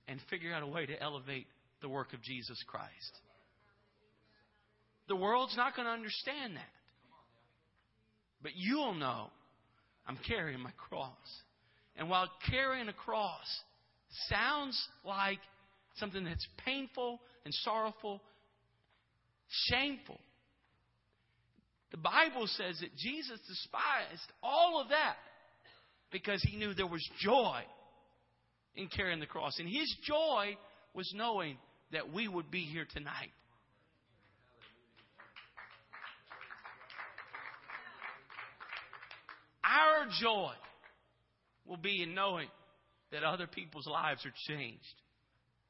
and 0.08 0.18
figure 0.30 0.54
out 0.54 0.62
a 0.62 0.66
way 0.66 0.86
to 0.86 1.02
elevate 1.02 1.46
the 1.82 1.88
work 1.88 2.14
of 2.14 2.22
Jesus 2.22 2.62
Christ. 2.66 3.18
The 5.08 5.16
world's 5.16 5.56
not 5.56 5.76
going 5.76 5.86
to 5.86 5.92
understand 5.92 6.56
that. 6.56 6.62
But 8.42 8.52
you'll 8.54 8.94
know 8.94 9.28
I'm 10.06 10.18
carrying 10.26 10.60
my 10.60 10.72
cross. 10.76 11.12
And 11.96 12.08
while 12.08 12.28
carrying 12.50 12.88
a 12.88 12.92
cross 12.92 13.46
sounds 14.28 14.80
like 15.04 15.38
something 15.96 16.24
that's 16.24 16.46
painful 16.64 17.20
and 17.44 17.52
sorrowful, 17.54 18.20
shameful, 19.68 20.18
the 21.90 21.98
Bible 21.98 22.46
says 22.46 22.80
that 22.80 22.96
Jesus 22.96 23.38
despised 23.46 24.32
all 24.42 24.80
of 24.80 24.88
that 24.88 25.16
because 26.10 26.42
he 26.42 26.56
knew 26.56 26.74
there 26.74 26.86
was 26.86 27.06
joy 27.20 27.62
in 28.74 28.88
carrying 28.88 29.20
the 29.20 29.26
cross. 29.26 29.58
And 29.58 29.68
his 29.68 29.94
joy 30.06 30.56
was 30.94 31.12
knowing 31.14 31.58
that 31.92 32.12
we 32.12 32.28
would 32.28 32.50
be 32.50 32.62
here 32.62 32.86
tonight. 32.94 33.30
Our 39.72 40.06
joy 40.20 40.52
will 41.66 41.78
be 41.78 42.02
in 42.02 42.14
knowing 42.14 42.48
that 43.10 43.22
other 43.22 43.46
people's 43.46 43.86
lives 43.86 44.24
are 44.26 44.34
changed. 44.46 44.82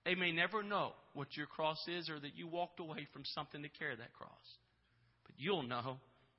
They 0.04 0.14
may 0.14 0.32
never 0.32 0.62
know 0.62 0.92
what 1.14 1.36
your 1.36 1.46
cross 1.46 1.78
is 1.86 2.08
or 2.08 2.18
that 2.18 2.36
you 2.36 2.48
walked 2.48 2.80
away 2.80 3.06
from 3.12 3.24
something 3.24 3.62
to 3.62 3.68
carry 3.68 3.94
that 3.94 4.12
cross. 4.14 4.30
But 5.24 5.34
you'll 5.38 5.62
know 5.62 5.98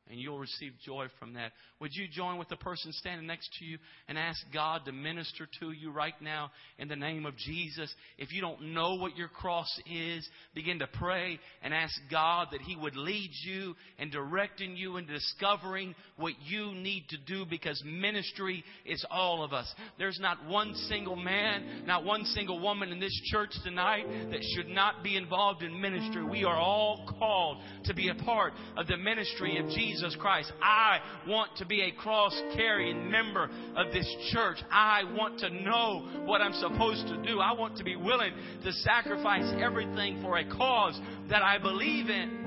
and 0.09 0.19
you'll 0.19 0.39
receive 0.39 0.73
joy 0.85 1.07
from 1.17 1.33
that. 1.33 1.53
Would 1.79 1.91
you 1.93 2.07
join 2.11 2.37
with 2.37 2.49
the 2.49 2.57
person 2.57 2.91
standing 2.91 3.25
next 3.25 3.49
to 3.59 3.65
you 3.65 3.77
and 4.07 4.17
ask 4.17 4.37
God 4.53 4.81
to 4.85 4.91
minister 4.91 5.47
to 5.61 5.71
you 5.71 5.91
right 5.91 6.13
now 6.21 6.51
in 6.77 6.89
the 6.89 6.95
name 6.95 7.25
of 7.25 7.37
Jesus? 7.37 7.93
If 8.17 8.33
you 8.33 8.41
don't 8.41 8.73
know 8.73 8.95
what 8.95 9.15
your 9.15 9.29
cross 9.29 9.69
is, 9.89 10.27
begin 10.53 10.79
to 10.79 10.87
pray 10.87 11.39
and 11.61 11.73
ask 11.73 11.93
God 12.11 12.49
that 12.51 12.61
He 12.61 12.75
would 12.75 12.97
lead 12.97 13.29
you 13.45 13.75
and 13.97 14.11
directing 14.11 14.75
you 14.75 14.97
in 14.97 15.05
discovering 15.05 15.95
what 16.17 16.33
you 16.45 16.73
need 16.73 17.05
to 17.09 17.17
do 17.25 17.45
because 17.49 17.81
ministry 17.85 18.63
is 18.85 19.05
all 19.09 19.41
of 19.43 19.53
us. 19.53 19.73
There's 19.97 20.19
not 20.19 20.45
one 20.47 20.75
single 20.89 21.15
man, 21.15 21.85
not 21.85 22.03
one 22.03 22.25
single 22.25 22.59
woman 22.59 22.89
in 22.89 22.99
this 22.99 23.17
church 23.31 23.51
tonight 23.63 24.05
that 24.31 24.43
should 24.53 24.67
not 24.67 25.01
be 25.01 25.15
involved 25.15 25.63
in 25.63 25.79
ministry. 25.79 26.23
We 26.25 26.43
are 26.43 26.57
all 26.57 27.09
called 27.17 27.63
to 27.85 27.93
be 27.93 28.09
a 28.09 28.15
part 28.15 28.51
of 28.75 28.87
the 28.87 28.97
ministry 28.97 29.57
of 29.57 29.69
Jesus 29.69 29.92
Jesus 29.93 30.15
Christ. 30.19 30.51
I 30.61 30.99
want 31.27 31.55
to 31.57 31.65
be 31.65 31.81
a 31.81 31.91
cross 31.91 32.33
carrying 32.55 33.11
member 33.11 33.49
of 33.75 33.91
this 33.93 34.07
church. 34.31 34.57
I 34.71 35.03
want 35.15 35.39
to 35.39 35.49
know 35.49 36.23
what 36.25 36.41
I'm 36.41 36.53
supposed 36.53 37.07
to 37.07 37.21
do. 37.21 37.39
I 37.39 37.53
want 37.53 37.77
to 37.77 37.83
be 37.83 37.95
willing 37.95 38.33
to 38.63 38.71
sacrifice 38.71 39.53
everything 39.61 40.21
for 40.21 40.37
a 40.37 40.49
cause 40.49 40.99
that 41.29 41.43
I 41.43 41.59
believe 41.59 42.09
in. 42.09 42.39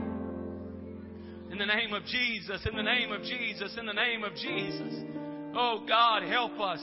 In 1.51 1.59
the 1.59 1.67
name 1.67 1.93
of 1.93 2.05
Jesus, 2.05 2.67
in 2.69 2.77
the 2.77 2.83
name 2.83 3.13
of 3.13 3.23
Jesus, 3.23 3.77
in 3.79 3.87
the 3.87 3.93
name 3.93 4.25
of 4.25 4.35
Jesus. 4.35 5.05
Oh 5.55 5.85
God, 5.89 6.25
help 6.25 6.59
us. 6.61 6.81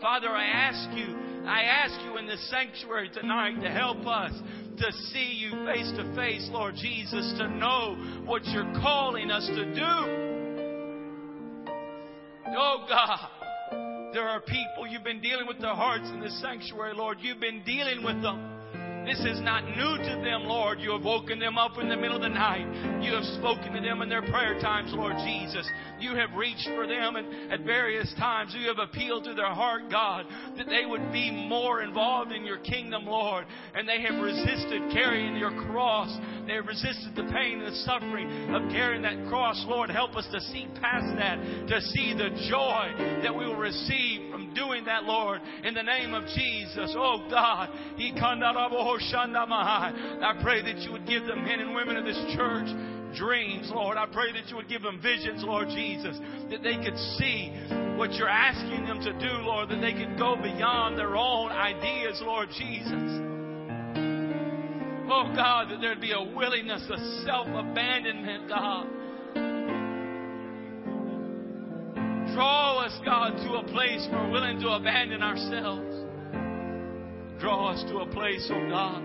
Father, 0.00 0.28
I 0.30 0.44
ask 0.44 0.96
you, 0.96 1.31
I 1.46 1.62
ask 1.62 2.00
you 2.04 2.18
in 2.18 2.26
this 2.26 2.50
sanctuary 2.50 3.10
tonight 3.12 3.60
to 3.62 3.70
help 3.70 4.06
us 4.06 4.32
to 4.78 4.92
see 5.12 5.32
you 5.38 5.50
face 5.66 5.90
to 5.96 6.14
face, 6.14 6.48
Lord 6.52 6.74
Jesus, 6.76 7.34
to 7.38 7.48
know 7.48 8.22
what 8.24 8.44
you're 8.46 8.72
calling 8.80 9.30
us 9.30 9.46
to 9.46 9.74
do. 9.74 10.32
Oh 12.56 12.86
God, 12.88 14.12
there 14.12 14.28
are 14.28 14.40
people 14.40 14.86
you've 14.88 15.04
been 15.04 15.20
dealing 15.20 15.46
with 15.46 15.60
their 15.60 15.74
hearts 15.74 16.08
in 16.10 16.20
this 16.20 16.40
sanctuary, 16.40 16.94
Lord. 16.94 17.18
You've 17.20 17.40
been 17.40 17.62
dealing 17.64 18.04
with 18.04 18.22
them. 18.22 18.51
This 19.04 19.18
is 19.20 19.40
not 19.42 19.64
new 19.64 19.96
to 19.98 20.22
them, 20.22 20.44
Lord. 20.44 20.80
You 20.80 20.92
have 20.92 21.02
woken 21.02 21.38
them 21.38 21.58
up 21.58 21.78
in 21.78 21.88
the 21.88 21.96
middle 21.96 22.16
of 22.16 22.22
the 22.22 22.28
night. 22.28 23.02
You 23.02 23.14
have 23.14 23.24
spoken 23.24 23.72
to 23.74 23.80
them 23.80 24.00
in 24.02 24.08
their 24.08 24.22
prayer 24.22 24.60
times, 24.60 24.92
Lord 24.94 25.14
Jesus. 25.24 25.68
You 25.98 26.14
have 26.14 26.34
reached 26.34 26.68
for 26.74 26.86
them 26.86 27.16
and 27.16 27.52
at 27.52 27.60
various 27.64 28.12
times. 28.18 28.54
You 28.56 28.68
have 28.68 28.78
appealed 28.78 29.24
to 29.24 29.34
their 29.34 29.52
heart, 29.52 29.90
God, 29.90 30.26
that 30.56 30.66
they 30.66 30.86
would 30.86 31.12
be 31.12 31.30
more 31.30 31.82
involved 31.82 32.32
in 32.32 32.44
your 32.44 32.58
kingdom, 32.58 33.06
Lord. 33.06 33.46
And 33.74 33.88
they 33.88 34.02
have 34.02 34.22
resisted 34.22 34.92
carrying 34.92 35.36
your 35.36 35.52
cross. 35.70 36.16
They 36.46 36.54
have 36.54 36.66
resisted 36.66 37.14
the 37.16 37.30
pain 37.32 37.60
and 37.60 37.72
the 37.72 37.76
suffering 37.84 38.54
of 38.54 38.70
carrying 38.70 39.02
that 39.02 39.28
cross. 39.28 39.64
Lord, 39.68 39.90
help 39.90 40.16
us 40.16 40.26
to 40.32 40.40
see 40.40 40.68
past 40.80 41.16
that, 41.16 41.36
to 41.68 41.80
see 41.80 42.14
the 42.14 42.30
joy 42.48 43.20
that 43.22 43.34
we 43.34 43.46
will 43.46 43.56
receive 43.56 44.30
from 44.30 44.54
doing 44.54 44.84
that, 44.84 45.04
Lord, 45.04 45.40
in 45.64 45.74
the 45.74 45.82
name 45.82 46.14
of 46.14 46.24
Jesus. 46.28 46.94
Oh 46.96 47.26
God, 47.30 47.70
I 49.00 50.38
pray 50.42 50.62
that 50.62 50.78
you 50.78 50.92
would 50.92 51.06
give 51.06 51.24
the 51.26 51.36
men 51.36 51.60
and 51.60 51.74
women 51.74 51.96
of 51.96 52.04
this 52.04 52.20
church 52.34 52.68
dreams, 53.16 53.70
Lord. 53.72 53.96
I 53.96 54.06
pray 54.06 54.32
that 54.32 54.48
you 54.48 54.56
would 54.56 54.68
give 54.68 54.82
them 54.82 55.00
visions, 55.02 55.42
Lord 55.44 55.68
Jesus, 55.68 56.18
that 56.50 56.62
they 56.62 56.76
could 56.76 56.96
see 57.18 57.52
what 57.96 58.12
you're 58.14 58.28
asking 58.28 58.86
them 58.86 59.00
to 59.00 59.12
do, 59.12 59.32
Lord, 59.44 59.68
that 59.68 59.80
they 59.80 59.92
could 59.92 60.18
go 60.18 60.36
beyond 60.36 60.98
their 60.98 61.16
own 61.16 61.50
ideas, 61.50 62.20
Lord 62.22 62.48
Jesus. 62.50 63.20
Oh 65.10 65.30
God, 65.36 65.70
that 65.70 65.80
there'd 65.80 66.00
be 66.00 66.12
a 66.12 66.22
willingness, 66.22 66.82
a 66.90 67.24
self 67.24 67.46
abandonment, 67.48 68.48
God. 68.48 68.86
Draw 72.34 72.78
us, 72.78 72.98
God, 73.04 73.36
to 73.44 73.54
a 73.56 73.64
place 73.64 74.08
where 74.10 74.22
we're 74.24 74.30
willing 74.30 74.58
to 74.60 74.68
abandon 74.70 75.22
ourselves. 75.22 76.01
Draw 77.42 77.72
us 77.72 77.82
to 77.90 77.98
a 77.98 78.06
place, 78.06 78.48
oh 78.52 78.68
God, 78.68 79.02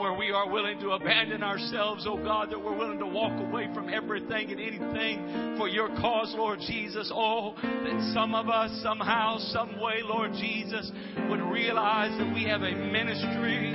where 0.00 0.14
we 0.14 0.32
are 0.32 0.50
willing 0.50 0.80
to 0.80 0.90
abandon 0.90 1.44
ourselves, 1.44 2.04
oh 2.04 2.16
God, 2.16 2.50
that 2.50 2.58
we're 2.58 2.76
willing 2.76 2.98
to 2.98 3.06
walk 3.06 3.30
away 3.40 3.68
from 3.72 3.88
everything 3.88 4.50
and 4.50 4.60
anything 4.60 5.56
for 5.56 5.68
your 5.68 5.86
cause, 6.00 6.34
Lord 6.36 6.58
Jesus. 6.58 7.12
Oh, 7.14 7.54
that 7.62 8.10
some 8.12 8.34
of 8.34 8.48
us 8.48 8.72
somehow, 8.82 9.38
some 9.38 9.80
way, 9.80 10.00
Lord 10.02 10.32
Jesus, 10.32 10.90
would 11.28 11.40
realize 11.42 12.10
that 12.18 12.34
we 12.34 12.42
have 12.42 12.62
a 12.62 12.74
ministry 12.74 13.72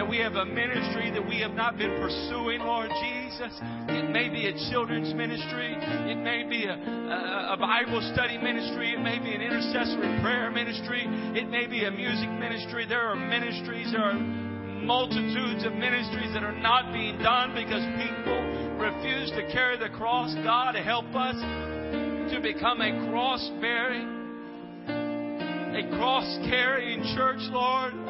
that 0.00 0.08
we 0.08 0.16
have 0.16 0.32
a 0.32 0.46
ministry 0.46 1.10
that 1.10 1.28
we 1.28 1.40
have 1.40 1.52
not 1.52 1.76
been 1.76 2.00
pursuing, 2.00 2.60
Lord 2.60 2.88
Jesus. 3.04 3.52
It 3.84 4.08
may 4.08 4.30
be 4.30 4.46
a 4.46 4.52
children's 4.72 5.12
ministry. 5.12 5.76
It 5.76 6.16
may 6.16 6.42
be 6.48 6.64
a, 6.64 6.72
a, 6.72 7.52
a, 7.52 7.56
Bible 7.60 8.00
study 8.14 8.38
ministry. 8.38 8.94
It 8.94 9.00
may 9.00 9.18
be 9.18 9.34
an 9.34 9.42
intercessory 9.42 10.08
prayer 10.22 10.50
ministry. 10.50 11.04
It 11.36 11.50
may 11.50 11.66
be 11.66 11.84
a 11.84 11.90
music 11.90 12.30
ministry. 12.30 12.86
There 12.88 13.12
are 13.12 13.14
ministries. 13.14 13.92
There 13.92 14.00
are 14.00 14.16
multitudes 14.16 15.66
of 15.66 15.74
ministries 15.74 16.32
that 16.32 16.44
are 16.44 16.58
not 16.58 16.94
being 16.94 17.18
done 17.18 17.52
because 17.52 17.84
people 18.00 18.40
refuse 18.80 19.28
to 19.32 19.52
carry 19.52 19.76
the 19.76 19.90
cross. 19.90 20.34
God, 20.42 20.76
help 20.76 21.12
us 21.12 21.36
to 22.32 22.40
become 22.40 22.80
a 22.80 23.10
cross 23.12 23.44
bearing, 23.60 24.08
a 25.76 25.84
cross 25.98 26.24
carrying 26.48 27.02
church, 27.14 27.44
Lord. 27.52 28.09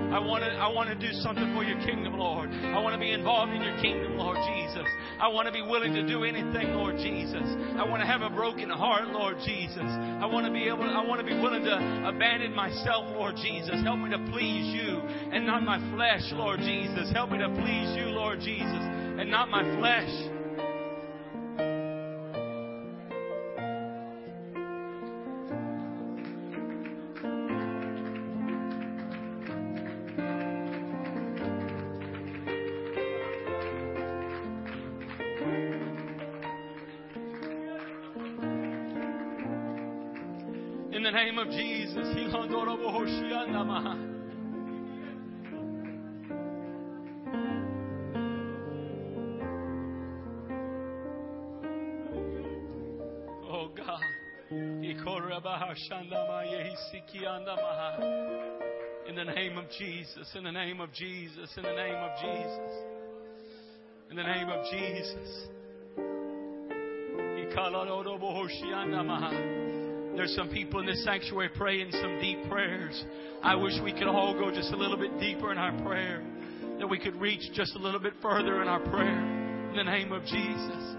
I 0.11 0.19
want 0.19 0.43
to 0.43 0.51
I 0.51 0.67
want 0.67 0.89
to 0.89 0.95
do 0.95 1.13
something 1.23 1.53
for 1.55 1.63
your 1.63 1.79
kingdom, 1.85 2.17
Lord. 2.17 2.51
I 2.51 2.79
want 2.79 2.93
to 2.93 2.99
be 2.99 3.11
involved 3.11 3.53
in 3.53 3.61
your 3.61 3.79
kingdom, 3.81 4.17
Lord 4.17 4.37
Jesus. 4.47 4.83
I 5.19 5.27
want 5.27 5.47
to 5.47 5.53
be 5.53 5.61
willing 5.61 5.93
to 5.93 6.05
do 6.05 6.23
anything, 6.23 6.75
Lord 6.75 6.97
Jesus. 6.97 7.47
I 7.77 7.87
want 7.87 8.01
to 8.01 8.07
have 8.07 8.21
a 8.21 8.29
broken 8.29 8.69
heart, 8.69 9.07
Lord 9.07 9.37
Jesus. 9.45 9.87
I 9.87 10.25
want 10.25 10.45
to 10.45 10.51
be 10.51 10.67
able 10.67 10.83
I 10.83 11.05
want 11.05 11.21
to 11.21 11.25
be 11.25 11.39
willing 11.39 11.63
to 11.63 12.07
abandon 12.07 12.53
myself, 12.55 13.07
Lord 13.15 13.35
Jesus. 13.37 13.81
Help 13.83 13.99
me 13.99 14.09
to 14.11 14.19
please 14.31 14.73
you 14.73 14.99
and 15.31 15.45
not 15.45 15.63
my 15.63 15.79
flesh, 15.95 16.23
Lord 16.33 16.59
Jesus. 16.59 17.11
Help 17.13 17.31
me 17.31 17.37
to 17.39 17.49
please 17.49 17.95
you, 17.95 18.11
Lord 18.11 18.39
Jesus, 18.41 18.83
and 19.15 19.31
not 19.31 19.49
my 19.49 19.63
flesh. 19.79 20.40
In 59.07 59.15
the 59.15 59.23
name 59.23 59.57
of 59.57 59.65
Jesus, 59.77 60.35
in 60.35 60.43
the 60.43 60.51
name 60.51 60.79
of 60.79 60.93
Jesus, 60.93 61.49
in 61.57 61.63
the 61.63 61.73
name 61.73 61.95
of 61.95 62.11
Jesus, 62.21 62.71
in 64.11 64.17
the 64.17 64.23
name 64.23 64.49
of 64.49 64.65
Jesus. 64.71 65.47
There's 70.15 70.35
some 70.35 70.49
people 70.49 70.79
in 70.81 70.85
this 70.85 71.03
sanctuary 71.03 71.49
praying 71.49 71.91
some 71.91 72.19
deep 72.21 72.47
prayers. 72.49 73.03
I 73.41 73.55
wish 73.55 73.73
we 73.83 73.93
could 73.93 74.07
all 74.07 74.33
go 74.33 74.51
just 74.51 74.71
a 74.71 74.77
little 74.77 74.97
bit 74.97 75.19
deeper 75.19 75.51
in 75.51 75.57
our 75.57 75.71
prayer, 75.83 76.21
that 76.77 76.87
we 76.87 76.99
could 76.99 77.15
reach 77.15 77.51
just 77.53 77.75
a 77.75 77.79
little 77.79 77.99
bit 77.99 78.13
further 78.21 78.61
in 78.61 78.67
our 78.67 78.79
prayer. 78.79 79.19
In 79.71 79.75
the 79.75 79.83
name 79.83 80.11
of 80.11 80.23
Jesus. 80.23 80.95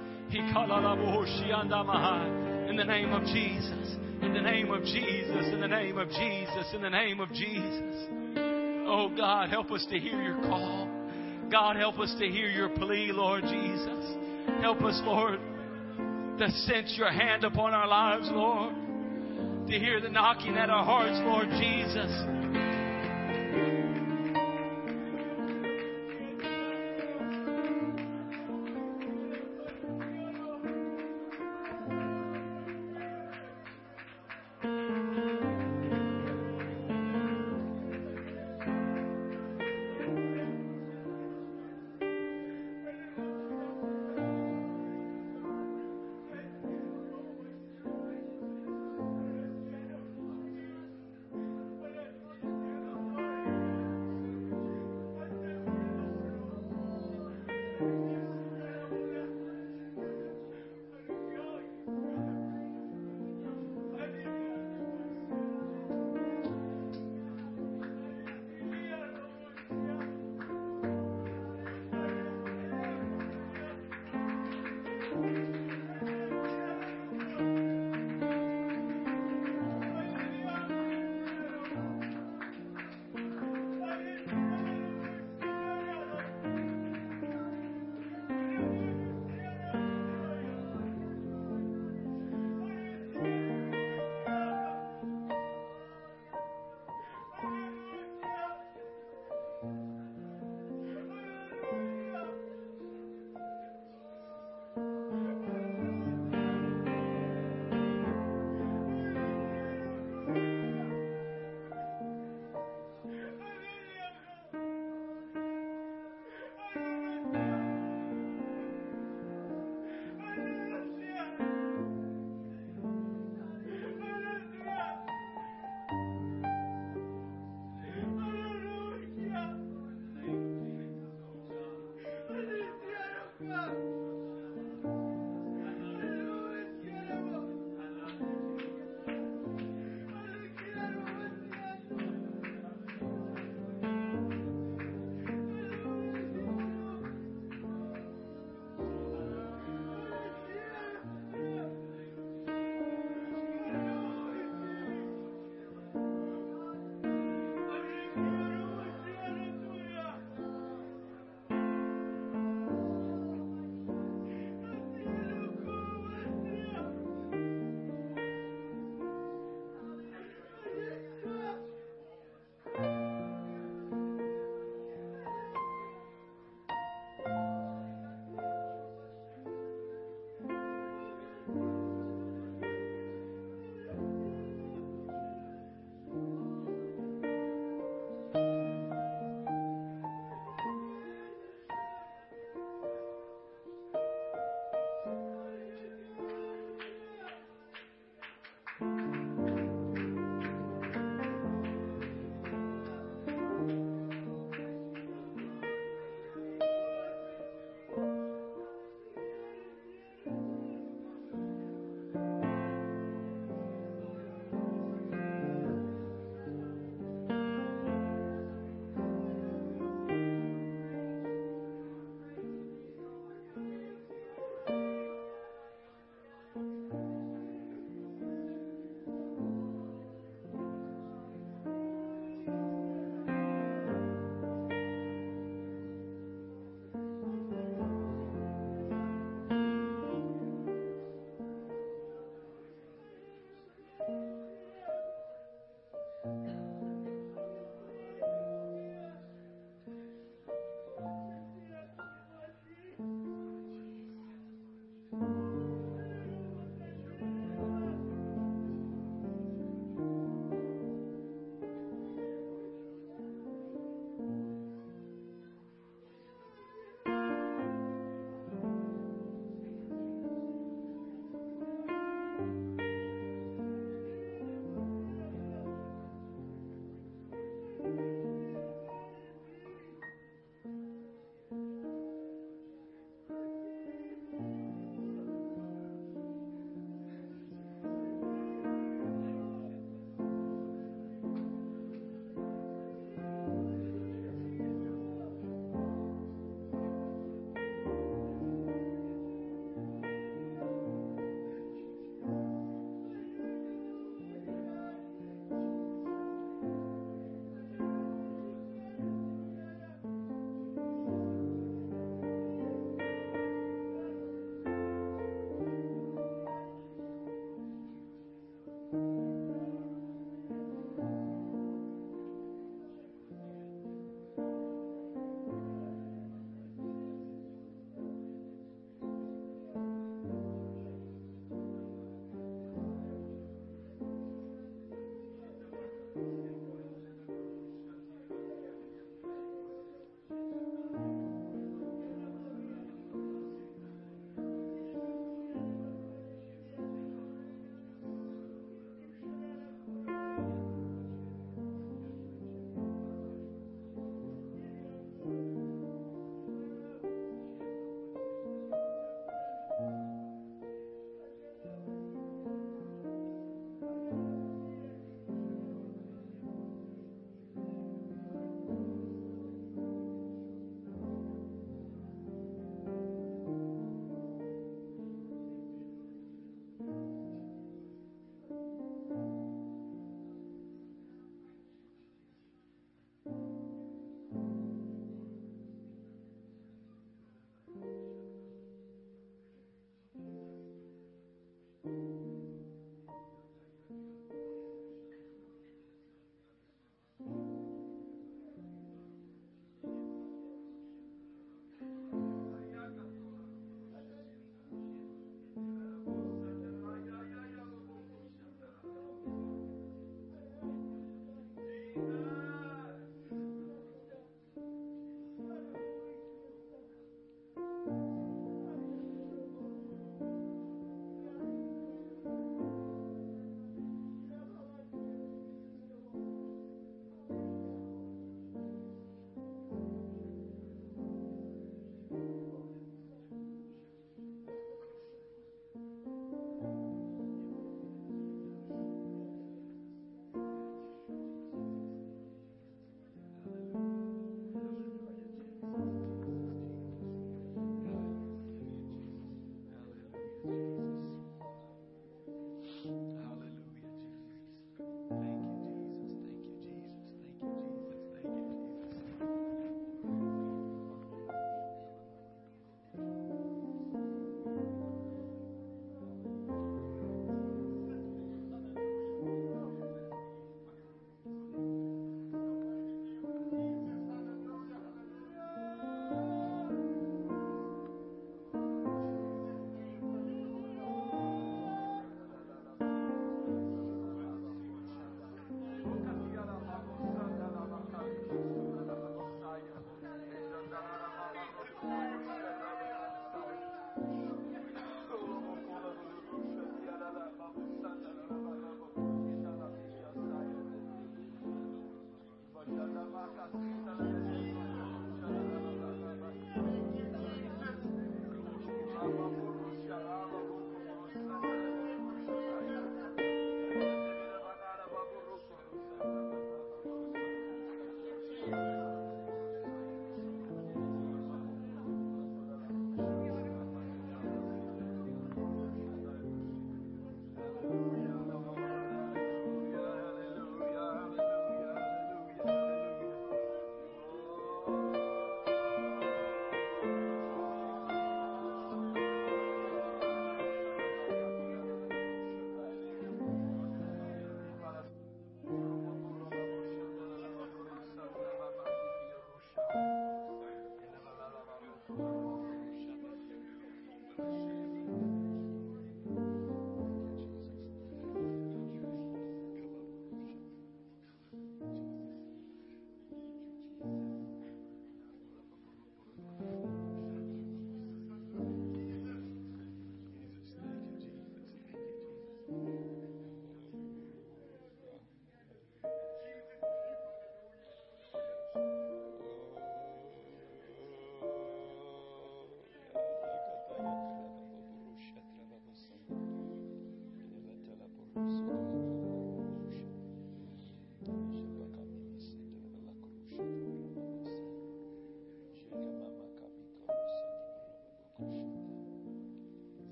In 2.73 2.79
the 2.79 2.85
name 2.85 3.13
of 3.13 3.23
Jesus. 3.25 3.97
In 4.23 4.33
the 4.33 4.41
name 4.41 4.71
of 4.71 4.83
Jesus. 4.83 5.53
In 5.53 5.61
the 5.61 5.69
name 5.69 5.99
of 5.99 6.09
Jesus. 6.09 6.73
In 6.73 6.81
the 6.81 6.89
name 6.89 7.21
of 7.21 7.29
Jesus. 7.29 8.09
Oh 8.89 9.13
God, 9.15 9.51
help 9.51 9.71
us 9.71 9.87
to 9.91 9.99
hear 9.99 10.23
your 10.23 10.41
call. 10.41 10.89
God, 11.51 11.77
help 11.77 11.99
us 11.99 12.15
to 12.19 12.27
hear 12.27 12.49
your 12.49 12.71
plea, 12.71 13.11
Lord 13.13 13.43
Jesus. 13.43 14.17
Help 14.63 14.81
us, 14.81 14.99
Lord, 15.05 15.39
to 16.39 16.51
sense 16.51 16.95
your 16.97 17.13
hand 17.13 17.45
upon 17.45 17.75
our 17.75 17.87
lives, 17.87 18.31
Lord 18.33 18.75
to 19.69 19.79
hear 19.79 20.01
the 20.01 20.09
knocking 20.09 20.57
at 20.57 20.71
our 20.71 20.85
hearts, 20.85 21.21
Lord 21.25 21.49
Jesus. 21.51 22.42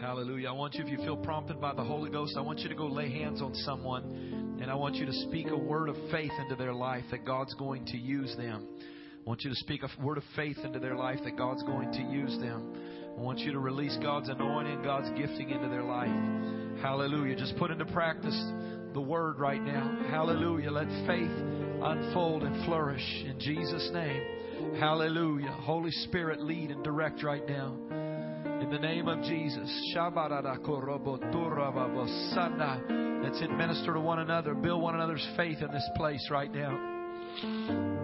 Hallelujah. 0.00 0.48
I 0.48 0.52
want 0.52 0.74
you, 0.74 0.84
if 0.84 0.90
you 0.90 0.98
feel 0.98 1.16
prompted 1.16 1.60
by 1.60 1.74
the 1.74 1.82
Holy 1.82 2.08
Ghost, 2.08 2.34
I 2.36 2.40
want 2.40 2.60
you 2.60 2.68
to 2.68 2.74
go 2.74 2.86
lay 2.86 3.10
hands 3.10 3.42
on 3.42 3.52
someone 3.54 4.58
and 4.60 4.70
I 4.70 4.74
want 4.74 4.94
you 4.94 5.04
to 5.06 5.12
speak 5.12 5.48
a 5.48 5.56
word 5.56 5.88
of 5.88 5.96
faith 6.12 6.30
into 6.40 6.54
their 6.54 6.72
life 6.72 7.04
that 7.10 7.24
God's 7.24 7.52
going 7.54 7.84
to 7.86 7.96
use 7.96 8.34
them. 8.36 8.66
I 8.80 9.28
want 9.28 9.42
you 9.42 9.50
to 9.50 9.56
speak 9.56 9.82
a 9.82 10.02
word 10.02 10.16
of 10.16 10.24
faith 10.36 10.58
into 10.62 10.78
their 10.78 10.94
life 10.94 11.18
that 11.24 11.36
God's 11.36 11.64
going 11.64 11.90
to 11.92 12.02
use 12.02 12.38
them. 12.38 12.74
I 13.16 13.20
want 13.20 13.40
you 13.40 13.50
to 13.50 13.58
release 13.58 13.96
God's 14.00 14.28
anointing, 14.28 14.82
God's 14.82 15.10
gifting 15.18 15.50
into 15.50 15.68
their 15.68 15.82
life. 15.82 16.80
Hallelujah. 16.80 17.34
Just 17.34 17.56
put 17.56 17.72
into 17.72 17.84
practice 17.86 18.40
the 18.94 19.00
word 19.00 19.38
right 19.40 19.62
now. 19.62 20.06
Hallelujah. 20.10 20.70
Let 20.70 20.88
faith 21.08 21.30
unfold 21.82 22.44
and 22.44 22.64
flourish 22.66 23.24
in 23.26 23.38
Jesus' 23.40 23.90
name. 23.92 24.78
Hallelujah. 24.78 25.50
Holy 25.50 25.90
Spirit, 25.90 26.40
lead 26.40 26.70
and 26.70 26.84
direct 26.84 27.24
right 27.24 27.46
now. 27.48 27.76
In 28.68 28.82
the 28.82 28.86
name 28.86 29.08
of 29.08 29.22
Jesus. 29.22 29.94
Let's 33.22 33.40
Minister 33.50 33.94
to 33.94 34.00
one 34.00 34.18
another. 34.18 34.52
Build 34.52 34.82
one 34.82 34.94
another's 34.94 35.26
faith 35.38 35.62
in 35.62 35.72
this 35.72 35.88
place 35.96 36.28
right 36.30 36.52
now. 36.52 37.97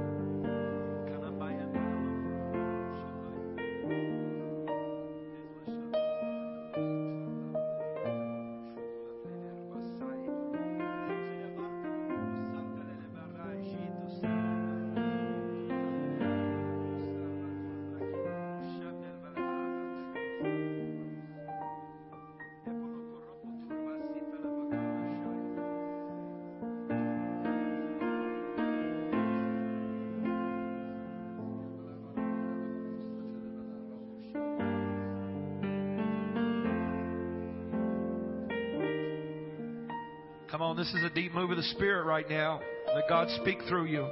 On, 40.74 40.78
this 40.78 40.92
is 40.94 41.04
a 41.04 41.10
deep 41.10 41.32
move 41.32 41.50
of 41.50 41.56
the 41.56 41.62
Spirit 41.62 42.04
right 42.04 42.28
now. 42.28 42.60
Let 42.94 43.08
God 43.08 43.28
speak 43.40 43.58
through 43.68 43.86
you. 43.86 44.06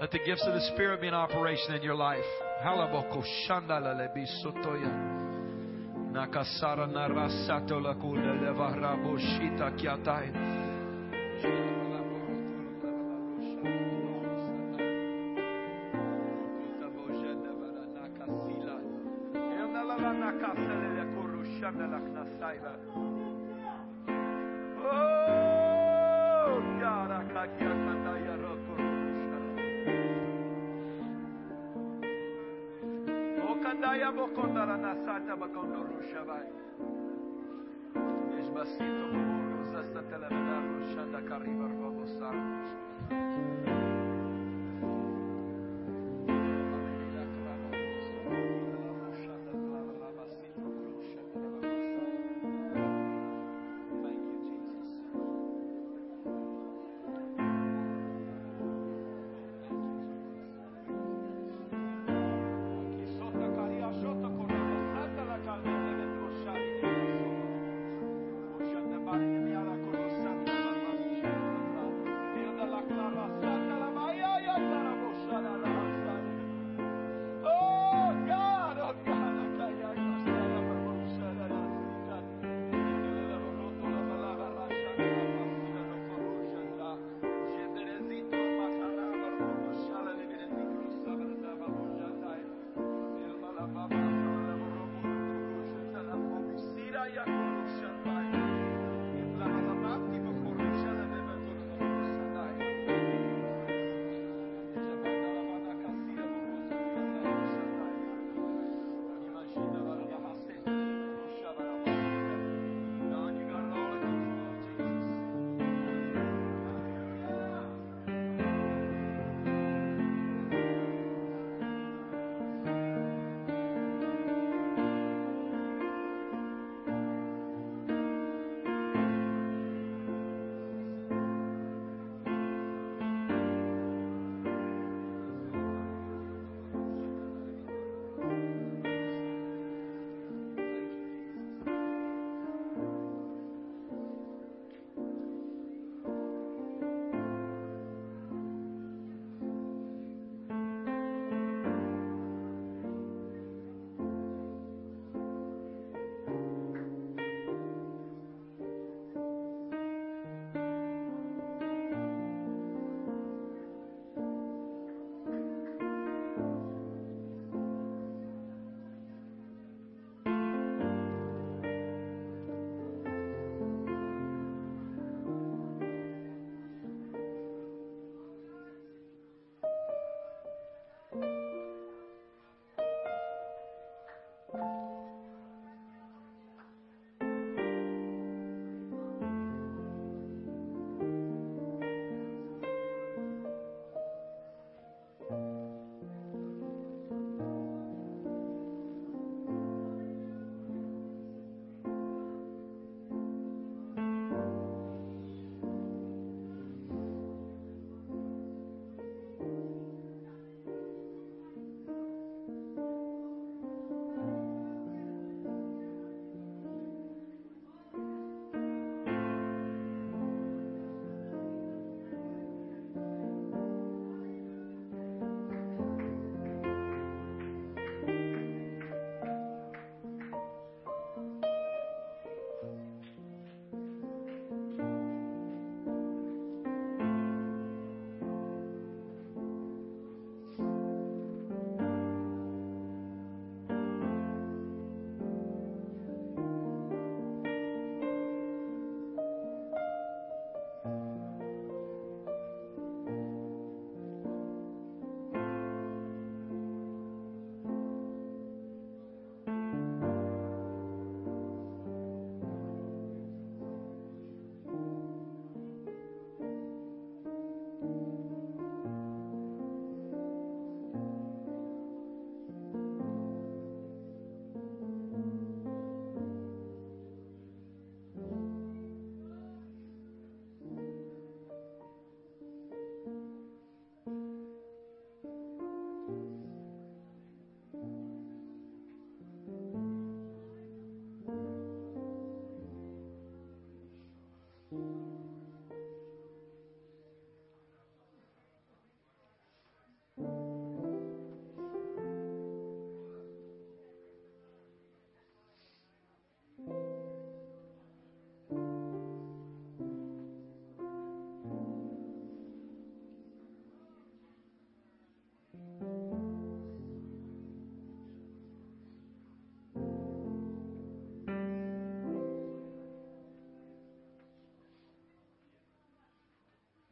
Let 0.00 0.10
the 0.10 0.18
gifts 0.18 0.44
of 0.46 0.54
the 0.54 0.70
Spirit 0.72 1.00
be 1.00 1.08
in 1.08 1.14
operation 1.14 1.74
in 1.74 1.82
your 1.82 1.94
life. 1.94 2.24
Nakasara 6.12 6.88
narasato 6.88 7.80
boshita 9.02 9.78
kiatai. 9.78 10.53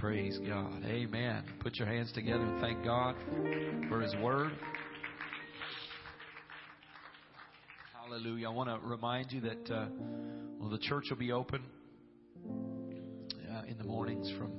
Praise 0.00 0.38
God. 0.48 0.82
Amen. 0.86 1.44
Put 1.60 1.76
your 1.76 1.86
hands 1.86 2.10
together 2.12 2.42
and 2.42 2.58
thank 2.58 2.82
God 2.82 3.14
for 3.90 4.00
His 4.00 4.14
Word. 4.16 4.50
Hallelujah. 7.92 8.48
I 8.48 8.50
want 8.50 8.70
to 8.70 8.88
remind 8.88 9.30
you 9.30 9.42
that 9.42 9.70
uh, 9.70 9.88
well, 10.58 10.70
the 10.70 10.78
church 10.78 11.04
will 11.10 11.18
be 11.18 11.32
open 11.32 11.62
uh, 13.52 13.64
in 13.68 13.76
the 13.76 13.84
mornings 13.84 14.32
from 14.38 14.50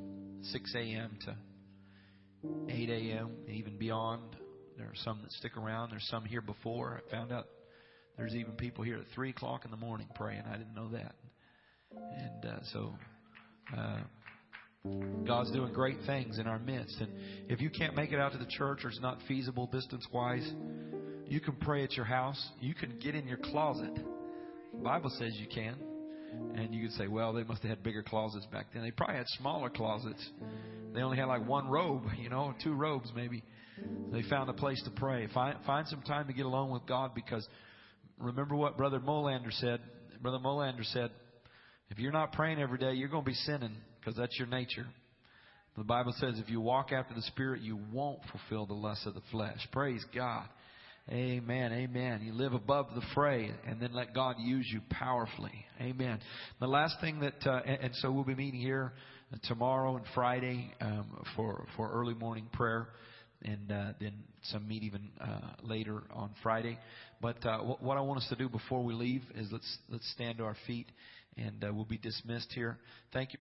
6 0.44 0.76
a.m. 0.76 1.18
to 1.26 1.36
8 2.70 2.90
a.m. 2.92 3.32
and 3.48 3.56
even 3.56 3.80
beyond. 3.80 4.36
There 4.78 4.86
are 4.86 4.96
some 5.04 5.22
that 5.24 5.32
stick 5.32 5.58
around. 5.58 5.90
There's 5.90 6.08
some 6.12 6.24
here 6.24 6.42
before. 6.42 7.02
I 7.08 7.10
found 7.10 7.32
out 7.32 7.48
there's 8.16 8.36
even 8.36 8.52
people 8.52 8.84
here 8.84 8.98
at 8.98 9.06
3 9.16 9.32
o'clock 9.32 9.66
in 9.66 9.72
the 9.72 9.78
morning 9.78 10.08
praying. 10.14 10.44
I 10.48 10.58
didn't 10.58 10.76
know 10.76 10.90
that. 10.90 11.16
And 11.96 12.46
uh, 12.46 12.60
so 12.72 12.94
uh, 13.76 14.02
God's 14.84 15.52
doing 15.52 15.72
great 15.74 15.98
things 16.06 16.40
in 16.40 16.48
our 16.48 16.60
midst. 16.60 17.00
And 17.00 17.12
if 17.48 17.62
you 17.62 17.70
can't 17.70 17.96
make 17.96 18.12
it 18.12 18.20
out 18.20 18.32
to 18.32 18.38
the 18.38 18.50
church 18.50 18.84
or 18.84 18.90
it's 18.90 19.00
not 19.00 19.20
feasible 19.28 19.68
distance 19.68 20.06
wise, 20.12 20.50
you 21.28 21.40
can 21.40 21.56
pray 21.56 21.84
at 21.84 21.94
your 21.94 22.06
house. 22.06 22.50
You 22.60 22.74
can 22.74 22.98
get 23.00 23.16
in 23.16 23.28
your 23.28 23.38
closet. 23.38 23.94
The 24.74 24.84
Bible 24.84 25.12
says 25.20 25.34
you 25.36 25.48
can. 25.48 25.76
And 26.56 26.74
you 26.74 26.88
could 26.88 26.98
say, 26.98 27.08
well, 27.08 27.34
they 27.34 27.44
must 27.44 27.62
have 27.62 27.70
had 27.70 27.84
bigger 27.84 28.02
closets 28.02 28.46
back 28.48 28.68
then. 28.74 28.84
They 28.84 28.92
probably 28.92 29.18
had 29.18 29.28
smaller 29.38 29.70
closets. 29.70 30.26
They 30.94 31.02
only 31.02 31.18
had 31.18 31.26
like 31.26 31.48
one 31.48 31.68
robe, 31.68 32.04
you 32.18 32.30
know, 32.30 32.54
two 32.64 32.74
robes 32.74 33.12
maybe. 33.16 33.44
They 34.12 34.24
found 34.24 34.50
a 34.50 34.54
place 34.54 34.82
to 34.84 34.92
pray. 34.92 35.28
Find, 35.34 35.58
find 35.66 35.88
some 35.88 36.02
time 36.02 36.28
to 36.28 36.34
get 36.34 36.46
alone 36.46 36.72
with 36.72 36.86
God 36.88 37.14
because 37.14 37.48
remember 38.18 38.56
what 38.56 38.78
Brother 38.78 39.00
Molander 39.00 39.52
said. 39.52 39.82
Brother 40.22 40.40
Molander 40.40 40.86
said, 40.86 41.12
if 41.90 42.00
you're 42.00 42.12
not 42.12 42.32
praying 42.32 42.60
every 42.60 42.78
day, 42.78 42.94
you're 42.94 43.10
going 43.10 43.24
to 43.24 43.30
be 43.30 43.36
sinning 43.36 43.76
because 44.02 44.18
that's 44.18 44.38
your 44.38 44.48
nature. 44.48 44.88
The 45.78 45.84
Bible 45.84 46.14
says 46.18 46.38
if 46.38 46.50
you 46.50 46.60
walk 46.60 46.92
after 46.92 47.14
the 47.14 47.22
Spirit, 47.22 47.62
you 47.62 47.80
won't 47.94 48.20
fulfill 48.32 48.66
the 48.66 48.74
lusts 48.74 49.06
of 49.06 49.14
the 49.14 49.22
flesh. 49.32 49.60
Praise 49.72 50.04
God. 50.14 50.48
Amen. 51.10 51.72
Amen. 51.72 52.22
You 52.24 52.34
live 52.34 52.54
above 52.54 52.88
the 52.94 53.02
fray 53.16 53.52
and 53.66 53.82
then 53.82 53.94
let 53.94 54.14
God 54.14 54.36
use 54.40 54.68
you 54.72 54.82
powerfully. 54.90 55.66
Amen. 55.80 56.20
The 56.60 56.68
last 56.68 56.96
thing 57.02 57.22
that, 57.22 57.46
uh, 57.46 57.62
and, 57.66 57.84
and 57.84 57.96
so 57.96 58.12
we'll 58.12 58.24
be 58.24 58.36
meeting 58.36 58.60
here 58.60 58.94
tomorrow 59.48 59.96
and 59.96 60.06
Friday 60.14 60.74
um, 60.82 61.06
for 61.36 61.66
for 61.76 61.92
early 61.92 62.14
morning 62.14 62.48
prayer, 62.54 62.88
and 63.44 63.72
uh, 63.72 63.94
then 64.00 64.14
some 64.44 64.68
meet 64.68 64.84
even 64.84 65.10
uh, 65.20 65.54
later 65.64 66.04
on 66.14 66.32
Friday. 66.44 66.78
But 67.22 67.46
uh, 67.46 67.60
what, 67.60 67.82
what 67.82 67.98
I 67.98 68.02
want 68.02 68.20
us 68.20 68.28
to 68.30 68.36
do 68.36 68.50
before 68.50 68.84
we 68.84 68.94
leave 68.94 69.24
is 69.36 69.48
let's 69.52 69.78
let's 69.90 70.10
stand 70.12 70.38
to 70.40 70.44
our 70.44 70.58
feet, 70.68 70.88
and 71.38 71.64
uh, 71.64 71.74
we'll 71.74 71.86
be 71.86 71.98
dismissed 71.98 72.52
here. 72.54 72.78
Thank 73.14 73.34
you. 73.34 73.42